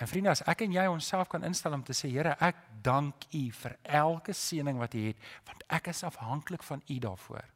En 0.00 0.08
vriende, 0.08 0.32
as 0.32 0.42
ek 0.48 0.64
en 0.64 0.74
jy 0.74 0.86
onsself 0.88 1.28
kan 1.30 1.44
instel 1.44 1.74
om 1.76 1.82
te 1.84 1.94
sê, 1.94 2.08
Here, 2.10 2.32
ek 2.40 2.58
dank 2.82 3.26
U 3.36 3.42
vir 3.52 3.76
elke 3.84 4.34
seëning 4.34 4.80
wat 4.80 4.94
U 4.96 5.02
het, 5.10 5.26
want 5.46 5.64
ek 5.68 5.90
is 5.92 6.02
afhanklik 6.08 6.64
van 6.66 6.82
U 6.88 6.98
daarvoor 7.04 7.48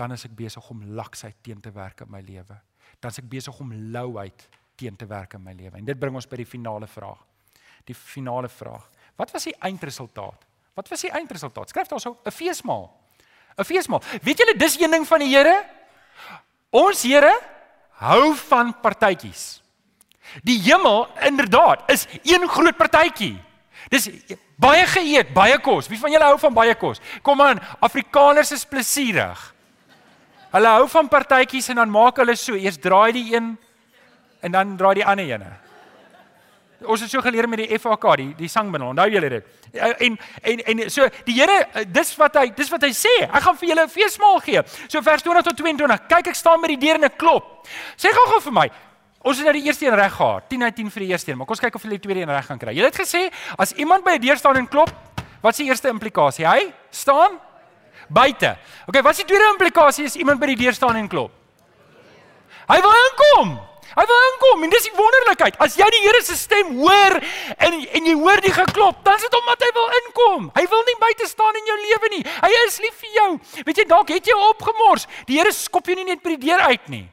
dan 0.00 0.16
is 0.16 0.24
ek 0.24 0.36
besig 0.36 0.70
om 0.72 0.80
laksheid 0.96 1.36
teen 1.44 1.60
te 1.60 1.72
werk 1.74 2.00
in 2.00 2.10
my 2.12 2.22
lewe. 2.24 2.56
Dan 3.00 3.12
is 3.12 3.20
ek 3.20 3.28
besig 3.28 3.58
om 3.60 3.72
louheid 3.92 4.46
teen 4.80 4.96
te 4.96 5.08
werk 5.08 5.36
in 5.36 5.44
my 5.44 5.52
lewe. 5.56 5.76
En 5.76 5.84
dit 5.84 5.98
bring 5.98 6.16
ons 6.16 6.28
by 6.28 6.40
die 6.40 6.48
finale 6.48 6.88
vraag. 6.88 7.20
Die 7.88 7.96
finale 7.96 8.48
vraag. 8.48 8.86
Wat 9.20 9.32
was 9.34 9.44
die 9.48 9.56
eindresultaat? 9.60 10.46
Wat 10.78 10.88
was 10.88 11.04
die 11.04 11.12
eindresultaat? 11.12 11.68
Skryf 11.68 11.90
daar 11.90 12.00
so 12.00 12.16
'n 12.24 12.32
feesmaal. 12.32 12.88
'n 13.58 13.64
Feesmaal. 13.64 14.02
Weet 14.22 14.38
julle 14.38 14.56
dis 14.56 14.80
een 14.80 14.90
ding 14.90 15.06
van 15.06 15.18
die 15.18 15.28
Here? 15.28 15.64
Ons 16.70 17.02
Here 17.02 17.34
hou 18.00 18.34
van 18.34 18.80
partytjies. 18.80 19.62
Die 20.42 20.60
hemel 20.62 21.08
inderdaad 21.26 21.90
is 21.90 22.06
een 22.22 22.48
groot 22.48 22.76
partytjie. 22.76 23.36
Dis 23.88 24.08
baie 24.56 24.86
geëet, 24.86 25.32
baie 25.34 25.58
kos. 25.60 25.88
Wie 25.88 25.98
van 25.98 26.10
julle 26.10 26.24
hou 26.24 26.38
van 26.38 26.54
baie 26.54 26.74
kos? 26.74 27.00
Kom 27.22 27.40
aan, 27.40 27.60
Afrikaners 27.80 28.52
is 28.52 28.64
plesierig. 28.64 29.54
Hulle 30.50 30.70
hou 30.76 30.86
van 30.90 31.08
partytjies 31.08 31.70
en 31.70 31.76
dan 31.76 31.90
maak 31.90 32.16
hulle 32.18 32.34
so, 32.36 32.58
eers 32.58 32.78
draai 32.82 33.12
die 33.12 33.34
een 33.34 33.52
en 34.42 34.52
dan 34.52 34.76
draai 34.76 34.94
die 34.98 35.06
ander 35.06 35.28
ene. 35.28 35.50
Ons 36.80 37.02
het 37.04 37.12
so 37.12 37.20
geleer 37.20 37.48
met 37.48 37.60
die 37.60 37.78
FAK, 37.78 38.04
die 38.16 38.28
die 38.38 38.48
sangbindel. 38.48 38.94
Onthou 38.94 39.08
julle 39.12 39.28
dit? 39.28 39.48
En 39.76 40.16
en 40.42 40.62
en 40.72 40.82
so 40.90 41.06
die 41.26 41.36
Here, 41.36 41.84
dis 41.92 42.14
wat 42.16 42.38
hy 42.40 42.46
dis 42.56 42.70
wat 42.72 42.86
hy 42.86 42.90
sê. 42.96 43.12
Ek 43.26 43.42
gaan 43.44 43.58
vir 43.60 43.68
julle 43.68 43.84
'n 43.84 43.92
feesmaal 43.92 44.40
gee. 44.40 44.62
So 44.88 45.02
vers 45.02 45.22
20 45.22 45.42
tot 45.42 45.56
22. 45.56 46.06
Kyk, 46.08 46.26
ek 46.28 46.34
staan 46.34 46.60
by 46.60 46.68
die 46.68 46.78
deur 46.86 46.94
en 46.94 47.04
ek 47.04 47.18
klop. 47.18 47.66
Sê 47.96 48.08
gou-gou 48.08 48.40
vir 48.40 48.52
my. 48.52 48.70
Ons 49.22 49.36
het 49.36 49.44
nou 49.44 49.52
die 49.52 49.66
eerste 49.66 49.86
een 49.86 49.94
reg 49.94 50.12
gehad. 50.12 50.48
10 50.48 50.62
uit 50.62 50.76
10 50.76 50.90
vir 50.90 51.00
die 51.00 51.10
eerste 51.10 51.30
een, 51.30 51.36
maar 51.36 51.46
kom 51.46 51.52
ons 51.52 51.60
kyk 51.60 51.74
of 51.74 51.82
hulle 51.82 51.98
die 51.98 52.00
tweede 52.00 52.20
een 52.20 52.30
reg 52.30 52.46
gaan 52.46 52.58
kry. 52.58 52.72
Jy 52.72 52.84
het 52.84 52.96
gesê 52.96 53.30
as 53.58 53.72
iemand 53.72 54.04
by 54.04 54.16
'n 54.16 54.20
deur 54.20 54.36
staan 54.36 54.56
en 54.56 54.68
klop, 54.68 54.90
wat 55.42 55.52
is 55.52 55.58
die 55.58 55.68
eerste 55.68 55.88
implikasie? 55.88 56.46
Hy 56.46 56.72
staan 56.90 57.38
buite. 58.12 58.54
Okay, 58.90 59.02
wat 59.02 59.16
is 59.16 59.22
die 59.22 59.30
tweede 59.30 59.50
implikasie 59.54 60.06
as 60.10 60.18
iemand 60.18 60.40
by 60.42 60.50
die 60.52 60.60
deur 60.64 60.76
staan 60.76 60.98
en 61.00 61.08
klop? 61.10 61.32
Hy 62.70 62.78
wil 62.82 62.96
inkom. 63.06 63.58
Hy 63.90 64.04
wil 64.06 64.20
inkom 64.28 64.64
en 64.64 64.70
dis 64.70 64.84
die 64.86 64.94
wonderlikheid. 64.94 65.56
As 65.62 65.74
jy 65.78 65.86
die 65.90 66.02
Here 66.04 66.20
se 66.22 66.36
stem 66.38 66.76
hoor 66.78 67.16
en 67.58 67.78
en 67.80 68.06
jy 68.06 68.14
hoor 68.18 68.42
die 68.44 68.52
geklop, 68.54 69.00
dan 69.06 69.18
is 69.18 69.26
dit 69.26 69.38
omdat 69.40 69.64
hy 69.66 69.70
wil 69.78 69.96
inkom. 70.00 70.50
Hy 70.54 70.66
wil 70.70 70.84
nie 70.86 70.98
buite 71.00 71.26
staan 71.30 71.58
in 71.58 71.72
jou 71.72 71.78
lewe 71.80 72.12
nie. 72.14 72.22
Hy 72.44 72.50
is 72.66 72.78
lief 72.84 73.00
vir 73.02 73.16
jou. 73.18 73.30
Weet 73.66 73.82
jy 73.82 73.86
dalk 73.90 74.12
het 74.14 74.30
jy 74.30 74.36
opgemors. 74.50 75.08
Die 75.26 75.40
Here 75.40 75.52
skop 75.54 75.90
jou 75.90 75.98
nie 75.98 76.06
net 76.12 76.22
by 76.22 76.36
die 76.36 76.46
deur 76.46 76.62
uit 76.70 76.92
nie. 76.92 77.06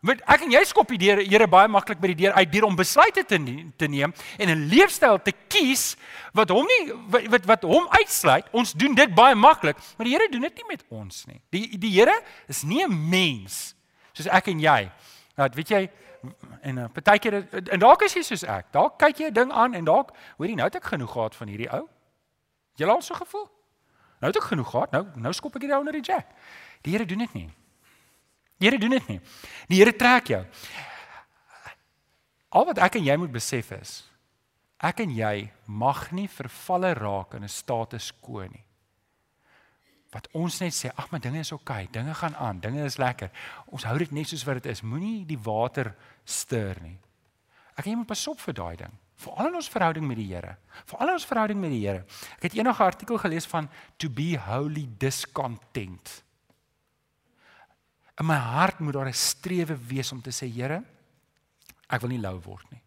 Met 0.00 0.22
ek 0.24 0.46
en 0.46 0.52
jy 0.54 0.60
skop 0.64 0.88
die 0.96 1.10
Here 1.10 1.24
Here 1.28 1.46
baie 1.50 1.68
maklik 1.68 2.00
by 2.00 2.14
die 2.14 2.22
deur 2.22 2.32
uit 2.38 2.52
deur 2.52 2.64
om 2.70 2.76
besluite 2.76 3.24
te 3.28 3.36
te 3.76 3.88
neem 3.88 4.14
en 4.38 4.48
'n 4.48 4.68
leefstyl 4.72 5.18
te 5.20 5.32
kies 5.48 5.96
wat 6.32 6.48
hom 6.48 6.64
nie 6.64 6.92
wat 7.28 7.44
wat 7.44 7.62
hom 7.62 7.86
uitsluit. 7.88 8.48
Ons 8.52 8.72
doen 8.72 8.94
dit 8.94 9.14
baie 9.14 9.34
maklik, 9.34 9.76
maar 9.96 10.06
die 10.06 10.14
Here 10.16 10.28
doen 10.30 10.40
dit 10.40 10.56
nie 10.56 10.68
met 10.68 10.84
ons 10.88 11.26
nie. 11.26 11.40
Die 11.50 11.78
die 11.78 11.90
Here 11.90 12.22
is 12.48 12.62
nie 12.62 12.82
'n 12.84 13.10
mens 13.10 13.74
soos 14.12 14.26
ek 14.26 14.48
en 14.48 14.58
jy. 14.60 14.90
Nou, 15.36 15.48
weet 15.54 15.68
jy 15.68 15.90
en 16.62 16.76
uh, 16.78 16.84
partykeer 16.92 17.68
en 17.72 17.78
dalk 17.78 18.02
is 18.02 18.14
jy 18.14 18.22
soos 18.22 18.42
ek. 18.44 18.72
Dalk 18.72 18.98
kyk 18.98 19.18
jy 19.18 19.26
'n 19.26 19.32
ding 19.32 19.52
aan 19.52 19.74
en 19.74 19.84
dalk 19.84 20.12
hoorie 20.38 20.56
nou 20.56 20.64
het 20.64 20.76
ek 20.76 20.84
genoeg 20.84 21.12
gehad 21.12 21.34
van 21.34 21.48
hierdie 21.48 21.70
ou. 21.72 21.88
Jy 22.76 22.86
al 22.86 23.02
so 23.02 23.14
gevoel? 23.14 23.48
Nou 24.20 24.32
het 24.32 24.36
ek 24.36 24.48
genoeg 24.48 24.70
gehad. 24.70 24.90
Nou 24.92 25.06
nou 25.16 25.32
skop 25.32 25.56
ek 25.56 25.62
hierdie 25.62 25.76
ou 25.76 25.84
na 25.84 25.92
die 25.92 26.00
jack. 26.00 26.26
Die 26.82 26.92
Here 26.92 27.04
doen 27.04 27.18
dit 27.18 27.34
nie. 27.34 27.50
Die 28.60 28.68
Here 28.68 28.78
doen 28.78 28.92
dit 28.98 29.08
nie. 29.08 29.20
Die 29.72 29.80
Here 29.80 29.96
trek 29.96 30.30
jou. 30.34 30.44
Al 32.50 32.66
wat 32.68 32.78
ek 32.84 33.00
en 33.00 33.08
jy 33.08 33.16
moet 33.16 33.32
besef 33.32 33.72
is 33.72 34.00
ek 34.80 35.02
en 35.04 35.12
jy 35.12 35.50
mag 35.68 36.08
nie 36.16 36.28
vervalle 36.32 36.94
raak 36.96 37.36
in 37.36 37.44
'n 37.44 37.52
status 37.52 38.12
quo 38.20 38.46
nie. 38.48 38.64
Wat 40.12 40.26
ons 40.32 40.60
net 40.60 40.72
sê, 40.72 40.90
ag 40.96 41.10
maar 41.10 41.20
dinge 41.20 41.38
is 41.38 41.52
oukei, 41.52 41.84
okay, 41.84 41.92
dinge 41.92 42.14
gaan 42.14 42.34
aan, 42.34 42.60
dinge 42.60 42.84
is 42.84 42.96
lekker. 42.96 43.30
Ons 43.66 43.84
hou 43.84 43.98
dit 43.98 44.10
net 44.12 44.28
soos 44.28 44.44
wat 44.44 44.62
dit 44.62 44.66
is. 44.72 44.82
Moenie 44.82 45.24
die 45.26 45.38
water 45.38 45.94
stuur 46.24 46.82
nie. 46.82 46.98
Ek 47.76 47.86
en 47.86 47.92
jy 47.92 47.96
moet 47.96 48.06
pas 48.06 48.28
op 48.28 48.40
vir 48.40 48.54
daai 48.54 48.76
ding. 48.76 48.98
Veral 49.14 49.46
in 49.46 49.54
ons 49.54 49.68
verhouding 49.68 50.06
met 50.06 50.16
die 50.16 50.34
Here. 50.34 50.56
Veral 50.86 51.08
in 51.08 51.14
ons 51.14 51.26
verhouding 51.26 51.60
met 51.60 51.70
die 51.70 51.86
Here. 51.86 52.04
Ek 52.36 52.42
het 52.42 52.54
eendag 52.54 52.80
'n 52.80 52.82
artikel 52.82 53.18
gelees 53.18 53.46
van 53.46 53.68
to 53.98 54.08
be 54.08 54.36
wholly 54.36 54.88
discontent. 54.98 56.24
In 58.20 58.28
my 58.28 58.36
hart 58.36 58.78
moet 58.78 58.92
daar 58.92 59.08
'n 59.08 59.14
strewe 59.14 59.76
wees 59.76 60.12
om 60.12 60.20
te 60.20 60.30
sê 60.30 60.46
Here, 60.52 60.84
ek 61.88 62.00
wil 62.00 62.10
nie 62.10 62.20
lou 62.20 62.38
word 62.40 62.70
nie. 62.70 62.82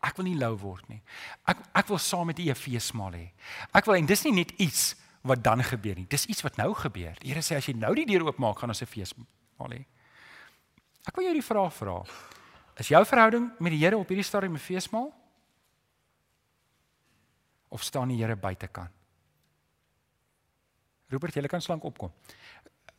Ek 0.00 0.16
wil 0.16 0.24
nie 0.24 0.38
lou 0.38 0.56
word 0.56 0.88
nie. 0.88 1.02
Ek 1.46 1.58
ek 1.74 1.88
wil 1.88 1.98
saam 1.98 2.26
met 2.26 2.38
U 2.38 2.42
'n 2.42 2.54
feesmaal 2.54 3.12
hê. 3.12 3.30
Ek 3.72 3.84
wil 3.84 3.94
en 3.94 4.06
dis 4.06 4.24
nie 4.24 4.32
net 4.32 4.50
iets 4.58 4.94
wat 5.22 5.42
dan 5.42 5.62
gebeur 5.62 5.94
nie. 5.94 6.06
Dis 6.06 6.26
iets 6.26 6.42
wat 6.42 6.56
nou 6.56 6.74
gebeur. 6.74 7.16
Die 7.20 7.32
Here 7.32 7.40
sê 7.40 7.56
as 7.56 7.66
jy 7.66 7.74
nou 7.74 7.94
die 7.94 8.06
deur 8.06 8.26
oopmaak, 8.26 8.58
gaan 8.58 8.68
ons 8.68 8.82
'n 8.82 8.86
feesmaal 8.86 9.70
hê. 9.70 9.84
Ek 11.06 11.16
wil 11.16 11.24
jou 11.24 11.34
die 11.34 11.42
vraag 11.42 11.72
vra. 11.72 12.04
Is 12.76 12.88
jou 12.88 13.04
verhouding 13.04 13.52
met 13.58 13.72
die 13.72 13.78
Here 13.78 13.96
op 13.96 14.08
hierdie 14.08 14.24
stadium 14.24 14.54
'n 14.54 14.58
feesmaal? 14.58 15.12
Of 17.68 17.82
staan 17.82 18.08
die 18.08 18.18
Here 18.18 18.36
buitekant? 18.36 18.90
Rupert, 21.08 21.34
jy 21.34 21.46
kan 21.46 21.60
slank 21.60 21.84
opkom. 21.84 22.12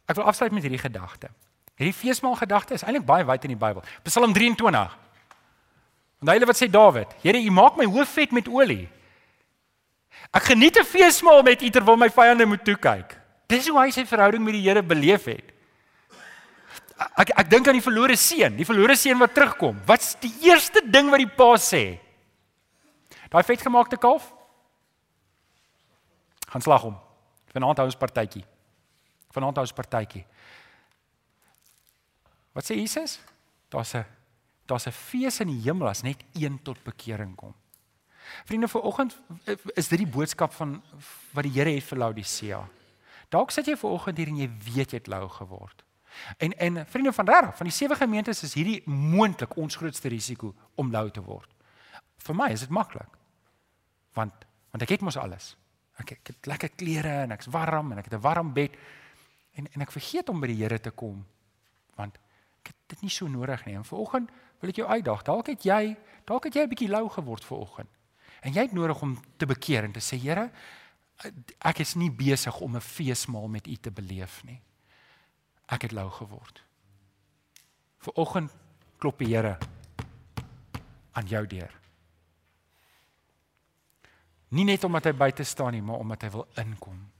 Ek 0.06 0.15
wil 0.15 0.26
afsluit 0.26 0.52
met 0.52 0.62
hierdie 0.62 0.82
gedagte. 0.82 1.30
Hierdie 1.75 1.95
feesmaal 1.95 2.38
gedagte 2.39 2.73
is 2.77 2.83
eintlik 2.83 3.05
baie 3.07 3.25
wyd 3.27 3.47
in 3.47 3.51
die 3.51 3.59
Bybel. 3.59 3.83
Psalm 4.07 4.33
23. 4.33 4.83
En 6.23 6.29
daai 6.29 6.47
wat 6.47 6.57
sê 6.57 6.69
Dawid, 6.71 7.11
Here, 7.21 7.38
U 7.38 7.51
maak 7.51 7.75
my 7.77 7.85
hoof 7.85 8.13
vet 8.15 8.31
met 8.31 8.47
olie. 8.47 8.88
Ek 10.31 10.43
geniet 10.51 10.77
'n 10.77 10.85
feesmaal 10.88 11.43
met 11.43 11.61
U 11.61 11.69
terwyl 11.69 11.97
my 11.97 12.09
vyande 12.09 12.45
moet 12.45 12.63
toe 12.63 12.75
kyk. 12.75 13.17
Dis 13.47 13.67
hoe 13.67 13.79
hy 13.79 13.91
sy 13.91 14.05
verhouding 14.05 14.43
met 14.43 14.53
die 14.53 14.61
Here 14.61 14.81
beleef 14.81 15.25
het. 15.25 15.51
Ek 17.17 17.29
ek 17.35 17.49
dink 17.49 17.67
aan 17.67 17.75
die 17.75 17.83
verlore 17.83 18.15
seun, 18.15 18.55
die 18.55 18.65
verlore 18.65 18.95
seun 18.95 19.19
wat 19.19 19.33
terugkom. 19.35 19.81
Wat's 19.85 20.15
die 20.15 20.31
eerste 20.47 20.81
ding 20.81 21.09
wat 21.09 21.19
die 21.19 21.27
pa 21.27 21.57
sê? 21.57 21.99
Daai 23.29 23.43
vetgemaakte 23.43 23.97
kalf? 23.97 24.31
Gaan 26.47 26.61
slag 26.61 26.81
hom. 26.81 26.95
Vanaand 27.51 27.77
hou 27.77 27.85
ons 27.85 27.99
partytjie. 27.99 28.45
Vanaand 29.35 29.57
hou 29.57 29.65
ons 29.65 29.75
partytjie. 29.75 30.25
Wat 32.56 32.63
sê 32.63 32.78
Jesus? 32.80 33.20
Daar's 33.70 33.94
'n 33.96 34.06
daar's 34.65 34.88
'n 34.88 34.91
fees 34.91 35.39
in 35.39 35.48
die 35.48 35.62
hemel 35.62 35.88
as 35.88 36.02
net 36.02 36.24
een 36.34 36.62
tot 36.63 36.84
bekering 36.84 37.36
kom. 37.36 37.54
Vriende, 38.46 38.68
vir 38.68 38.82
oggend 38.82 39.18
is 39.76 39.88
dit 39.88 40.00
die 40.00 40.08
boodskap 40.08 40.54
van 40.54 40.84
wat 41.34 41.44
die 41.44 41.52
Here 41.52 41.70
het 41.70 41.84
vir 41.84 41.98
Laodicea. 41.98 42.68
Dalk 43.30 43.52
sit 43.52 43.65
jy 43.65 43.76
ver 43.78 43.89
oggend 43.89 44.18
hier 44.18 44.28
en 44.28 44.38
jy 44.38 44.50
weet 44.74 44.91
jy 44.91 44.98
het 44.98 45.08
lou 45.08 45.30
geword. 45.30 45.84
En 46.38 46.58
en 46.58 46.86
vriende 46.88 47.13
van 47.13 47.28
reg, 47.28 47.58
van 47.58 47.68
die 47.68 47.76
sewe 47.76 47.96
gemeentes 47.96 48.44
is 48.44 48.54
hierdie 48.54 48.82
moontlik 48.86 49.58
ons 49.58 49.76
grootste 49.76 50.08
risiko 50.08 50.56
om 50.76 50.91
lou 50.91 51.12
te 51.12 51.22
word. 51.22 51.50
Vir 52.18 52.36
my 52.36 52.50
is 52.52 52.60
dit 52.60 52.70
maklik. 52.70 53.18
Want 54.13 54.34
want 54.72 54.84
ek 54.84 54.89
het 54.89 55.02
mos 55.02 55.18
alles. 55.18 55.56
Ek 55.98 56.12
ek 56.12 56.28
het 56.28 56.46
lekker 56.46 56.70
klere 56.70 57.22
en 57.24 57.32
ek's 57.32 57.48
warm 57.48 57.91
en 57.91 57.98
ek 57.98 58.06
het 58.06 58.13
'n 58.13 58.22
warm 58.22 58.54
bed 58.54 58.76
en 59.56 59.68
en 59.74 59.82
ek 59.82 59.91
vergeet 59.91 60.30
om 60.30 60.39
by 60.39 60.48
die 60.48 60.63
Here 60.63 60.80
te 60.80 60.91
kom 60.91 61.26
want 61.96 62.18
ek 62.65 62.73
het 62.73 62.95
dit 62.95 63.06
nie 63.06 63.13
so 63.13 63.30
nodig 63.30 63.65
nie. 63.65 63.75
En 63.78 63.86
vanoggend 63.86 64.32
wil 64.62 64.71
ek 64.73 64.80
jou 64.82 64.88
uitdaag. 64.89 65.21
Dalk 65.28 65.51
het 65.54 65.65
jy 65.67 65.95
dalk 66.25 66.47
het 66.49 66.56
jy 66.58 66.63
'n 66.65 66.69
bietjie 66.69 66.89
lou 66.89 67.10
geword 67.10 67.45
vanoggend. 67.45 67.89
En 68.41 68.54
jy 68.54 68.62
het 68.62 68.73
nodig 68.73 69.01
om 69.01 69.17
te 69.38 69.45
bekeer 69.45 69.84
en 69.84 69.91
te 69.91 70.01
sê 70.01 70.17
Here, 70.17 70.51
ek 71.62 71.80
is 71.80 71.95
nie 71.95 72.12
besig 72.12 72.60
om 72.60 72.75
'n 72.75 72.82
feesmaal 72.82 73.47
met 73.47 73.67
U 73.67 73.75
te 73.75 73.91
beleef 73.91 74.43
nie. 74.43 74.62
Ek 75.67 75.82
het 75.82 75.91
lou 75.91 76.10
geword. 76.10 76.63
Vanoggend 77.99 78.51
klop 78.97 79.19
die 79.19 79.36
Here 79.36 79.58
aan 81.12 81.28
jou 81.28 81.47
deur. 81.47 81.71
Nie 84.47 84.63
net 84.63 84.84
omdat 84.84 85.04
hy 85.04 85.13
buite 85.13 85.43
staan 85.43 85.71
nie, 85.71 85.82
maar 85.82 85.99
omdat 85.99 86.21
hy 86.21 86.30
wil 86.30 86.47
inkom. 86.56 87.12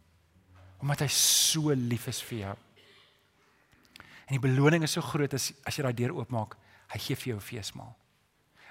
Omdat 0.79 0.99
hy 0.99 1.08
so 1.08 1.73
lief 1.73 2.08
is 2.08 2.21
vir 2.23 2.38
jou. 2.38 2.55
En 4.25 4.38
die 4.38 4.41
beloning 4.41 4.83
is 4.83 4.95
so 4.97 5.01
groot 5.01 5.33
as 5.33 5.51
as 5.63 5.77
jy 5.77 5.85
daai 5.85 5.93
deur 5.93 6.15
oopmaak, 6.17 6.57
hy 6.93 6.99
gee 6.99 7.15
vir 7.15 7.33
jou 7.33 7.38
'n 7.38 7.49
feesmaal. 7.49 7.95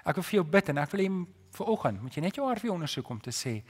Ek 0.05 0.15
wil 0.15 0.23
vir 0.23 0.37
jou 0.39 0.43
bid 0.43 0.69
en 0.69 0.77
ek 0.77 0.91
wil 0.91 1.01
hê 1.01 1.09
vir 1.55 1.67
oggend 1.67 2.01
moet 2.01 2.15
jy 2.15 2.21
net 2.21 2.35
jou 2.35 2.47
hart 2.47 2.61
weer 2.61 2.73
ondersoek 2.73 3.09
om 3.09 3.19
te 3.19 3.31
sê 3.31 3.63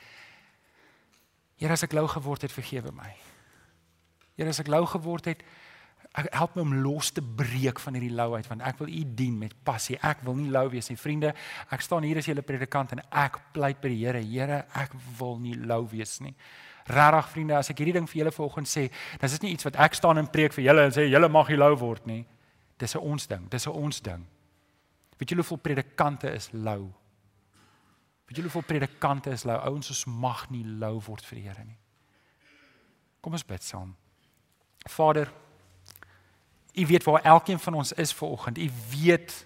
Here 1.56 1.72
as 1.72 1.84
ek 1.84 1.94
lou 1.94 2.04
geword 2.08 2.42
het, 2.42 2.52
vergewe 2.52 2.92
my. 2.92 3.14
Here 4.36 4.50
as 4.50 4.60
ek 4.60 4.68
lou 4.68 4.82
geword 4.86 5.26
het, 5.26 5.44
ek 6.16 6.28
help 6.36 6.58
my 6.58 6.62
om 6.66 6.74
los 6.84 7.14
te 7.16 7.22
breek 7.24 7.80
van 7.80 7.96
hierdie 7.96 8.12
louheid 8.12 8.48
want 8.52 8.64
ek 8.68 8.82
wil 8.82 8.92
U 8.92 9.04
dien 9.16 9.38
met 9.40 9.56
passie. 9.64 9.96
Ek 10.04 10.20
wil 10.28 10.36
nie 10.36 10.52
lou 10.52 10.66
wees 10.74 10.90
nie, 10.92 11.00
vriende. 11.00 11.32
Ek 11.72 11.84
staan 11.84 12.04
hier 12.04 12.20
as 12.20 12.28
julle 12.28 12.44
predikant 12.44 12.92
en 12.92 13.04
ek 13.08 13.40
pleit 13.56 13.80
by 13.80 13.94
die 13.94 14.02
Here, 14.04 14.24
Here, 14.24 14.66
ek 14.76 14.96
wil 15.20 15.40
nie 15.40 15.56
lou 15.56 15.86
wees 15.92 16.20
nie. 16.24 16.36
Regtig 16.86 17.30
vriende, 17.32 17.58
as 17.58 17.70
ek 17.70 17.80
hierdie 17.82 17.96
ding 17.98 18.08
vir 18.10 18.20
julle 18.20 18.32
vanoggend 18.32 18.70
sê, 18.70 18.92
dan 19.18 19.30
is 19.30 19.42
nie 19.42 19.56
iets 19.56 19.66
wat 19.66 19.80
ek 19.82 19.96
staan 19.98 20.22
en 20.22 20.28
preek 20.30 20.54
vir 20.54 20.68
julle 20.68 20.84
en 20.86 20.94
sê 20.94 21.08
julle 21.10 21.30
mag 21.30 21.50
nie 21.50 21.58
lou 21.58 21.74
word 21.82 22.06
nie. 22.06 22.26
Dis 22.78 22.96
'n 22.96 23.02
ons 23.02 23.28
ding, 23.28 23.50
dis 23.50 23.68
'n 23.68 23.72
ons 23.72 24.02
ding. 24.02 24.26
Weet 25.18 25.30
julle 25.30 25.42
hoeveel 25.42 25.58
predikante 25.58 26.30
is 26.32 26.50
lou? 26.52 26.92
Weet 28.28 28.38
julle 28.38 28.50
hoeveel 28.50 28.68
predikante 28.68 29.32
is 29.32 29.44
lou? 29.44 29.56
Ouens 29.56 29.90
ons 29.90 30.06
mag 30.06 30.50
nie 30.50 30.64
lou 30.64 31.00
word 31.08 31.26
vir 31.26 31.36
die 31.40 31.48
Here 31.48 31.64
nie. 31.64 31.78
Kom 33.22 33.34
ons 33.34 33.46
bid 33.46 33.64
saam. 33.64 33.96
Vader, 34.88 35.32
U 36.78 36.86
weet 36.86 37.04
waar 37.04 37.22
elkeen 37.22 37.60
van 37.60 37.74
ons 37.74 37.94
is 37.94 38.14
ver 38.14 38.28
oggend. 38.28 38.58
U 38.58 38.72
weet 38.92 39.46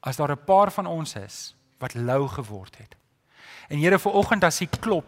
as 0.00 0.16
daar 0.16 0.30
'n 0.30 0.44
paar 0.44 0.70
van 0.70 0.86
ons 0.86 1.14
is 1.14 1.54
wat 1.78 1.94
lou 1.94 2.28
geword 2.28 2.76
het. 2.78 2.96
En 3.68 3.78
Here, 3.78 3.98
ver 3.98 4.12
oggend 4.12 4.44
as 4.44 4.60
U 4.60 4.66
klop, 4.80 5.06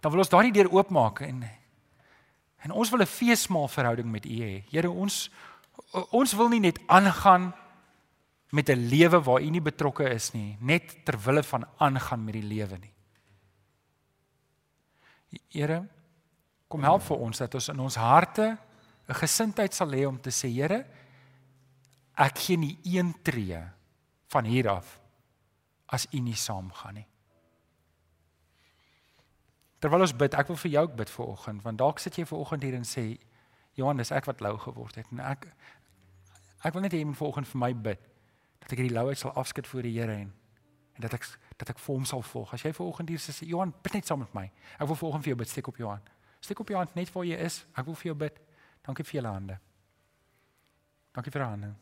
dan 0.00 0.12
wil 0.12 0.20
ons 0.20 0.32
daardie 0.32 0.52
deur 0.52 0.72
oopmaak 0.72 1.20
en 1.20 1.44
en 2.60 2.70
ons 2.76 2.90
wil 2.90 3.00
'n 3.00 3.06
feesmaal 3.06 3.68
verhouding 3.68 4.10
met 4.10 4.26
U 4.26 4.28
hê. 4.28 4.64
Here, 4.70 4.90
ons 4.90 5.30
ons 6.10 6.32
wil 6.32 6.48
nie 6.48 6.60
net 6.60 6.78
aangaan 6.86 7.54
met 8.50 8.68
'n 8.68 8.88
lewe 8.88 9.22
waar 9.22 9.40
u 9.40 9.50
nie 9.50 9.60
betrokke 9.62 10.10
is 10.10 10.32
nie, 10.32 10.56
net 10.60 11.04
ter 11.04 11.18
wille 11.18 11.42
van 11.42 11.66
aangaan 11.76 12.24
met 12.24 12.34
die 12.34 12.42
lewe 12.42 12.78
nie. 12.78 12.92
Here, 15.48 15.88
kom 16.68 16.82
help 16.82 17.02
vir 17.02 17.16
ons 17.16 17.38
dat 17.38 17.54
ons 17.54 17.68
in 17.68 17.80
ons 17.80 17.94
harte 17.94 18.58
'n 19.08 19.14
gesindheid 19.14 19.74
sal 19.74 19.90
hê 19.90 20.06
om 20.06 20.20
te 20.20 20.30
sê, 20.30 20.48
Here, 20.48 20.86
ek 22.14 22.38
gee 22.38 22.56
nie 22.56 22.78
een 22.84 23.14
tree 23.22 23.62
van 24.28 24.44
hier 24.44 24.68
af 24.68 25.00
as 25.86 26.06
u 26.12 26.18
nie 26.18 26.36
saamgaan 26.36 26.94
nie. 26.94 27.06
Terwyl 29.80 30.04
ons 30.04 30.16
bid, 30.16 30.34
ek 30.36 30.50
wil 30.52 30.58
vir 30.60 30.70
jou 30.70 30.84
ook 30.84 30.96
bid 30.96 31.10
vir 31.10 31.26
oggend, 31.26 31.62
want 31.64 31.80
dalk 31.80 31.98
sit 32.02 32.18
jy 32.20 32.26
ver 32.28 32.38
oggend 32.38 32.62
hier 32.66 32.76
en 32.76 32.84
sê, 32.84 33.04
Johannes, 33.78 34.10
ek 34.12 34.26
wat 34.28 34.42
lou 34.44 34.56
geword 34.60 34.98
het 35.00 35.08
en 35.14 35.22
ek 35.24 35.46
ek 36.60 36.74
wil 36.74 36.84
net 36.84 36.92
hê 36.92 37.00
jy 37.00 37.08
moet 37.08 37.16
vanoggend 37.16 37.48
vir 37.48 37.60
my 37.62 37.70
bid 37.88 38.02
dat 38.60 38.74
ek 38.74 38.82
hierdie 38.82 38.92
louheid 38.92 39.18
sal 39.18 39.32
afskud 39.40 39.68
voor 39.70 39.86
die 39.86 39.94
Here 39.96 40.16
en 40.26 40.32
en 40.98 41.06
dat 41.06 41.16
ek 41.16 41.24
dat 41.56 41.72
ek 41.72 41.80
vir 41.80 41.94
hom 41.94 42.04
sal 42.08 42.22
volg. 42.24 42.52
As 42.56 42.64
jy 42.64 42.72
vanoggend 42.76 43.12
hier 43.12 43.20
sê 43.20 43.46
Johan, 43.48 43.72
bid 43.84 43.96
net 43.96 44.08
saam 44.08 44.20
met 44.24 44.32
my. 44.36 44.46
Ek 44.76 44.88
wil 44.88 44.98
vanoggend 45.00 45.24
vir 45.24 45.32
jou 45.32 45.40
bid. 45.40 45.50
Steek 45.52 45.68
op 45.68 45.80
jou 45.80 45.88
hand. 45.88 46.12
Steek 46.40 46.60
op 46.60 46.72
jou 46.72 46.78
hand 46.80 46.94
net 46.96 47.12
waar 47.12 47.26
jy 47.28 47.40
is. 47.48 47.60
Ek 47.76 47.88
wil 47.88 47.98
vir 48.00 48.10
jou 48.10 48.16
bid. 48.26 48.40
Dankie 48.84 49.04
vir 49.04 49.20
julle 49.20 49.34
hande. 49.34 49.58
Dankie 51.16 51.32
vir 51.36 51.44
hande. 51.44 51.74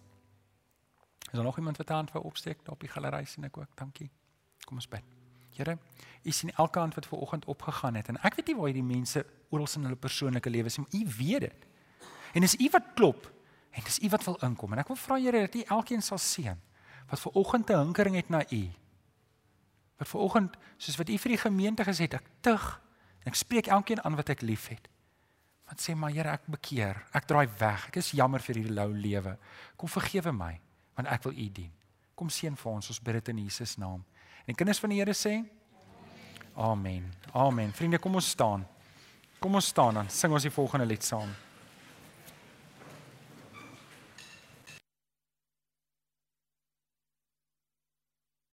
Is 1.28 1.36
daar 1.36 1.46
nog 1.46 1.58
iemand 1.62 1.78
wat 1.82 1.94
hand 1.94 2.14
wou 2.16 2.24
opsteek 2.30 2.66
op 2.68 2.80
die 2.80 2.90
galery 2.90 3.24
sien 3.24 3.46
ek 3.50 3.62
ook. 3.62 3.70
Dankie. 3.78 4.10
Kom 4.66 4.82
ons 4.82 4.90
bid. 4.90 5.17
Here, 5.58 5.78
u 6.22 6.30
sien 6.30 6.52
elke 6.56 6.78
hand 6.78 6.94
wat 6.94 7.06
vanoggend 7.06 7.44
opgegaan 7.44 7.98
het 7.98 8.08
en 8.08 8.18
ek 8.22 8.38
weet 8.38 8.52
nie 8.52 8.56
waar 8.56 8.70
hierdie 8.70 8.86
mense 8.86 9.24
oral 9.50 9.68
in 9.76 9.88
hulle 9.88 9.98
persoonlike 9.98 10.50
lewens 10.50 10.78
is, 10.78 10.82
maar 10.82 10.94
u 10.94 11.04
weet 11.18 11.40
dit. 11.40 11.66
En 12.34 12.44
dis 12.44 12.56
u 12.58 12.68
wat 12.72 12.94
klop 12.94 13.28
en 13.70 13.84
dis 13.84 13.98
u 14.02 14.08
wat 14.08 14.24
wil 14.24 14.38
inkom 14.46 14.72
en 14.72 14.82
ek 14.82 14.90
wil 14.92 15.00
vra 15.00 15.18
Here 15.22 15.46
dat 15.46 15.54
u 15.54 15.62
elkeen 15.78 16.02
sal 16.02 16.18
seën 16.18 16.58
wat 17.08 17.20
ver 17.20 17.32
oggend 17.32 17.70
'n 17.70 17.78
hinkering 17.78 18.16
het 18.16 18.28
na 18.28 18.44
u. 18.50 18.68
Wat 19.98 20.08
ver 20.08 20.20
oggend 20.20 20.56
soos 20.76 20.96
wat 20.96 21.08
u 21.08 21.18
vir 21.18 21.30
die 21.30 21.42
gemeente 21.42 21.84
gesê 21.84 22.06
het, 22.06 22.14
ek 22.14 22.28
tug 22.40 22.80
en 23.20 23.26
ek 23.26 23.34
spreek 23.34 23.66
elkeen 23.66 24.04
aan 24.04 24.16
wat 24.16 24.28
ek 24.28 24.40
liefhet. 24.40 24.88
Wat 25.68 25.80
sê 25.80 25.94
maar 25.94 26.10
Here, 26.10 26.28
ek 26.28 26.46
bekeer. 26.46 27.02
Ek 27.12 27.26
draai 27.28 27.48
weg. 27.58 27.88
Ek 27.88 27.96
is 27.96 28.10
jammer 28.16 28.40
vir 28.40 28.54
hierdie 28.54 28.74
lou 28.74 28.88
lewe. 28.92 29.36
Kom 29.76 29.88
vergewe 29.88 30.32
my 30.32 30.60
want 30.98 31.08
ek 31.08 31.22
wil 31.28 31.32
u 31.32 31.48
dien. 31.54 31.72
Kom 32.14 32.28
seën 32.28 32.56
vir 32.56 32.72
ons. 32.72 32.88
Ons 32.88 33.00
bid 33.00 33.14
dit 33.14 33.28
in 33.28 33.44
Jesus 33.44 33.76
naam. 33.78 34.04
En 34.48 34.56
kinders 34.56 34.80
van 34.80 34.92
die 34.94 34.98
Here 35.02 35.12
sê 35.12 35.42
Amen. 36.58 37.04
Amen. 37.32 37.72
Vriende, 37.72 38.00
kom 38.02 38.16
ons 38.18 38.30
staan. 38.32 38.64
Kom 39.38 39.54
ons 39.54 39.68
staan 39.70 39.94
dan. 40.00 40.08
Sing 40.10 40.32
ons 40.34 40.42
die 40.42 40.50
volgende 40.50 40.88
lied 40.88 41.04
saam. 41.06 41.28